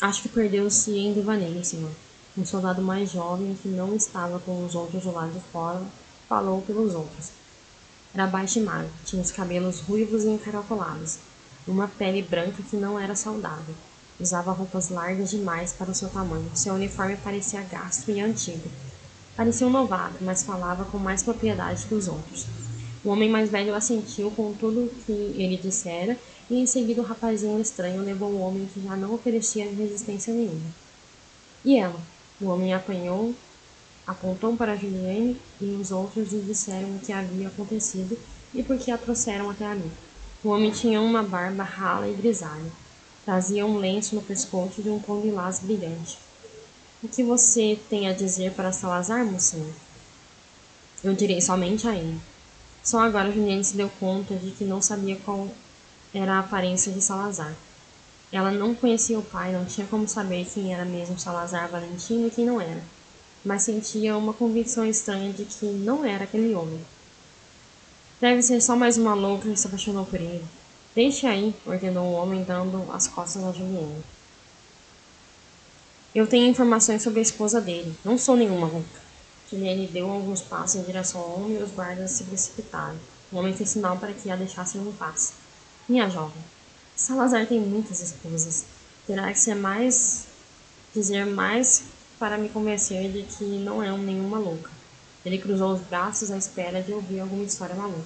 Acho 0.00 0.22
que 0.22 0.28
perdeu-se 0.28 0.90
em 0.92 1.12
devaneio, 1.12 1.64
senhor. 1.64 1.92
Um 2.40 2.46
soldado 2.46 2.80
mais 2.80 3.10
jovem, 3.10 3.54
que 3.60 3.68
não 3.68 3.94
estava 3.94 4.38
com 4.38 4.64
os 4.64 4.74
outros 4.74 5.02
do 5.02 5.12
lado 5.12 5.30
de 5.30 5.40
fora, 5.52 5.82
falou 6.26 6.62
pelos 6.62 6.94
outros. 6.94 7.32
Era 8.14 8.26
baixo 8.26 8.58
e 8.58 8.62
magro, 8.62 8.88
tinha 9.04 9.20
os 9.20 9.30
cabelos 9.30 9.80
ruivos 9.80 10.24
e 10.24 10.28
encaracolados, 10.28 11.18
uma 11.68 11.86
pele 11.86 12.22
branca 12.22 12.62
que 12.62 12.76
não 12.76 12.98
era 12.98 13.14
saudável. 13.14 13.74
Usava 14.18 14.52
roupas 14.52 14.88
largas 14.88 15.28
demais 15.28 15.74
para 15.74 15.90
o 15.90 15.94
seu 15.94 16.08
tamanho. 16.08 16.50
Seu 16.54 16.72
uniforme 16.72 17.18
parecia 17.18 17.60
gasto 17.60 18.10
e 18.10 18.22
antigo. 18.22 18.70
Parecia 19.36 19.66
um 19.66 19.70
novato, 19.70 20.16
mas 20.22 20.42
falava 20.42 20.86
com 20.86 20.96
mais 20.96 21.22
propriedade 21.22 21.84
que 21.84 21.94
os 21.94 22.08
outros. 22.08 22.46
O 23.04 23.10
homem 23.10 23.28
mais 23.28 23.50
velho 23.50 23.74
assentiu 23.74 24.30
com 24.30 24.54
tudo 24.54 24.86
o 24.86 24.88
que 25.04 25.12
ele 25.12 25.58
dissera, 25.58 26.16
e 26.48 26.58
em 26.58 26.66
seguida 26.66 27.02
o 27.02 27.04
rapazinho 27.04 27.60
estranho 27.60 28.02
levou 28.02 28.30
o 28.30 28.40
homem 28.40 28.66
que 28.72 28.82
já 28.82 28.96
não 28.96 29.12
oferecia 29.12 29.70
resistência 29.70 30.32
nenhuma. 30.32 30.70
E 31.62 31.76
ela? 31.76 32.00
O 32.40 32.46
homem 32.46 32.72
apanhou, 32.72 33.34
apontou 34.06 34.56
para 34.56 34.76
Juliane 34.76 35.38
e 35.60 35.66
os 35.72 35.90
outros 35.90 36.32
lhe 36.32 36.40
disseram 36.40 36.96
o 36.96 36.98
que 36.98 37.12
havia 37.12 37.48
acontecido 37.48 38.16
e 38.54 38.62
por 38.62 38.78
que 38.78 38.90
a 38.90 38.96
trouxeram 38.96 39.50
até 39.50 39.66
ali. 39.66 39.90
O 40.42 40.48
homem 40.48 40.70
tinha 40.70 41.00
uma 41.02 41.22
barba 41.22 41.62
rala 41.62 42.08
e 42.08 42.14
grisalha. 42.14 42.72
Trazia 43.26 43.66
um 43.66 43.76
lenço 43.76 44.14
no 44.14 44.22
pescoço 44.22 44.82
de 44.82 44.88
um 44.88 44.98
tom 44.98 45.20
lilás 45.20 45.60
brilhante. 45.60 46.18
O 47.02 47.08
que 47.08 47.22
você 47.22 47.78
tem 47.90 48.08
a 48.08 48.14
dizer 48.14 48.52
para 48.52 48.72
Salazar, 48.72 49.24
mocinho? 49.24 49.74
Eu 51.04 51.14
direi 51.14 51.40
somente 51.40 51.86
a 51.86 51.94
ele. 51.94 52.20
Só 52.82 53.00
agora 53.00 53.30
Juliane 53.30 53.64
se 53.64 53.76
deu 53.76 53.90
conta 54.00 54.34
de 54.34 54.50
que 54.52 54.64
não 54.64 54.80
sabia 54.80 55.16
qual 55.16 55.48
era 56.14 56.34
a 56.34 56.40
aparência 56.40 56.90
de 56.90 57.02
Salazar. 57.02 57.54
Ela 58.32 58.50
não 58.50 58.74
conhecia 58.74 59.18
o 59.18 59.22
pai, 59.22 59.52
não 59.52 59.64
tinha 59.64 59.86
como 59.86 60.06
saber 60.06 60.46
quem 60.52 60.72
era 60.72 60.84
mesmo 60.84 61.18
Salazar 61.18 61.68
Valentino 61.68 62.28
e 62.28 62.30
quem 62.30 62.46
não 62.46 62.60
era, 62.60 62.82
mas 63.44 63.62
sentia 63.62 64.16
uma 64.16 64.32
convicção 64.32 64.86
estranha 64.86 65.32
de 65.32 65.44
que 65.44 65.66
não 65.66 66.04
era 66.04 66.24
aquele 66.24 66.54
homem. 66.54 66.80
Deve 68.20 68.42
ser 68.42 68.60
só 68.60 68.76
mais 68.76 68.96
uma 68.96 69.14
louca 69.14 69.48
que 69.48 69.56
se 69.56 69.66
apaixonou 69.66 70.06
por 70.06 70.20
ele. 70.20 70.44
Deixe 70.94 71.26
aí, 71.26 71.54
ordenou 71.66 72.06
o 72.06 72.12
homem, 72.12 72.44
dando 72.44 72.86
as 72.92 73.08
costas 73.08 73.42
a 73.42 73.52
Juliane. 73.52 74.04
Eu 76.14 76.26
tenho 76.26 76.48
informações 76.48 77.02
sobre 77.02 77.20
a 77.20 77.22
esposa 77.22 77.60
dele. 77.60 77.96
Não 78.04 78.18
sou 78.18 78.36
nenhuma 78.36 78.66
louca. 78.66 79.00
Juliane 79.50 79.86
deu 79.86 80.10
alguns 80.10 80.40
passos 80.40 80.76
em 80.80 80.84
direção 80.84 81.20
ao 81.20 81.40
homem 81.40 81.58
e 81.58 81.62
os 81.62 81.70
guardas 81.70 82.10
se 82.10 82.24
precipitaram. 82.24 82.96
O 83.32 83.38
homem 83.38 83.54
fez 83.54 83.70
sinal 83.70 83.96
para 83.96 84.12
que 84.12 84.30
a 84.30 84.36
deixassem 84.36 84.80
em 84.80 84.92
paz. 84.92 85.32
Minha 85.88 86.10
jovem, 86.10 86.42
Salazar 87.00 87.46
tem 87.46 87.58
muitas 87.58 88.02
esposas. 88.02 88.66
Terá 89.06 89.32
que 89.32 89.38
ser 89.38 89.54
mais. 89.54 90.26
dizer 90.94 91.24
mais 91.24 91.84
para 92.18 92.36
me 92.36 92.50
convencer 92.50 93.10
de 93.10 93.22
que 93.22 93.42
não 93.42 93.82
é 93.82 93.90
um 93.90 93.96
nenhuma 93.96 94.38
louca. 94.38 94.70
Ele 95.24 95.38
cruzou 95.38 95.72
os 95.72 95.80
braços 95.80 96.30
à 96.30 96.36
espera 96.36 96.82
de 96.82 96.92
ouvir 96.92 97.20
alguma 97.20 97.42
história 97.42 97.74
maluca. 97.74 98.04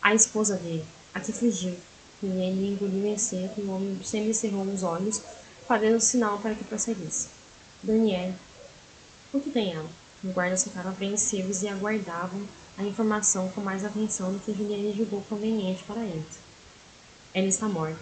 A 0.00 0.14
esposa 0.14 0.54
dele, 0.54 0.84
a 1.12 1.18
que 1.18 1.32
fugiu, 1.32 1.76
e 2.22 2.26
ele 2.26 2.68
engoliu 2.68 3.08
em 3.08 3.18
seco 3.18 3.60
e 3.60 3.64
o 3.64 3.72
homem 3.72 3.98
semicerrou 4.04 4.62
os 4.62 4.84
olhos, 4.84 5.20
fazendo 5.66 6.00
sinal 6.00 6.38
para 6.38 6.54
que 6.54 6.62
prosseguisse. 6.62 7.26
Daniel, 7.82 8.32
o 9.32 9.40
que 9.40 9.50
tem 9.50 9.72
ela? 9.72 9.90
Os 10.22 10.30
guardas 10.30 10.62
ficaram 10.62 10.90
apreensivos 10.90 11.64
e 11.64 11.68
aguardavam 11.68 12.40
a 12.78 12.84
informação 12.84 13.48
com 13.48 13.60
mais 13.60 13.84
atenção 13.84 14.32
do 14.32 14.38
que 14.38 14.54
Juliane 14.54 14.94
julgou 14.96 15.22
conveniente 15.22 15.82
para 15.82 16.04
eles. 16.04 16.45
Ela 17.36 17.48
está 17.48 17.68
morta. 17.68 18.00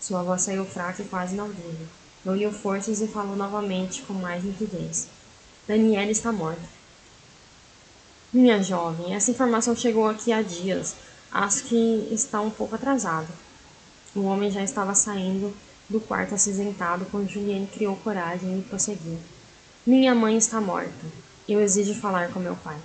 Sua 0.00 0.24
voz 0.24 0.42
saiu 0.42 0.64
fraca 0.64 1.00
e 1.00 1.04
quase 1.04 1.34
inaudível. 1.34 1.86
Reuniu 2.24 2.52
forças 2.52 3.00
e 3.00 3.06
falou 3.06 3.36
novamente 3.36 4.02
com 4.02 4.12
mais 4.14 4.42
nitidez. 4.42 5.06
Daniela 5.68 6.10
está 6.10 6.32
morta. 6.32 6.68
Minha 8.32 8.60
jovem, 8.64 9.14
essa 9.14 9.30
informação 9.30 9.76
chegou 9.76 10.08
aqui 10.08 10.32
há 10.32 10.42
dias. 10.42 10.96
Acho 11.30 11.62
que 11.66 12.08
está 12.10 12.40
um 12.40 12.50
pouco 12.50 12.74
atrasada. 12.74 13.28
O 14.12 14.22
homem 14.22 14.50
já 14.50 14.64
estava 14.64 14.92
saindo 14.92 15.54
do 15.88 16.00
quarto 16.00 16.34
acinzentado 16.34 17.06
quando 17.12 17.30
Juliane 17.30 17.68
criou 17.68 17.94
coragem 17.98 18.58
e 18.58 18.62
prosseguiu. 18.62 19.20
Minha 19.86 20.16
mãe 20.16 20.36
está 20.36 20.60
morta. 20.60 21.06
Eu 21.48 21.60
exijo 21.60 21.94
falar 21.94 22.32
com 22.32 22.40
meu 22.40 22.56
pai. 22.56 22.78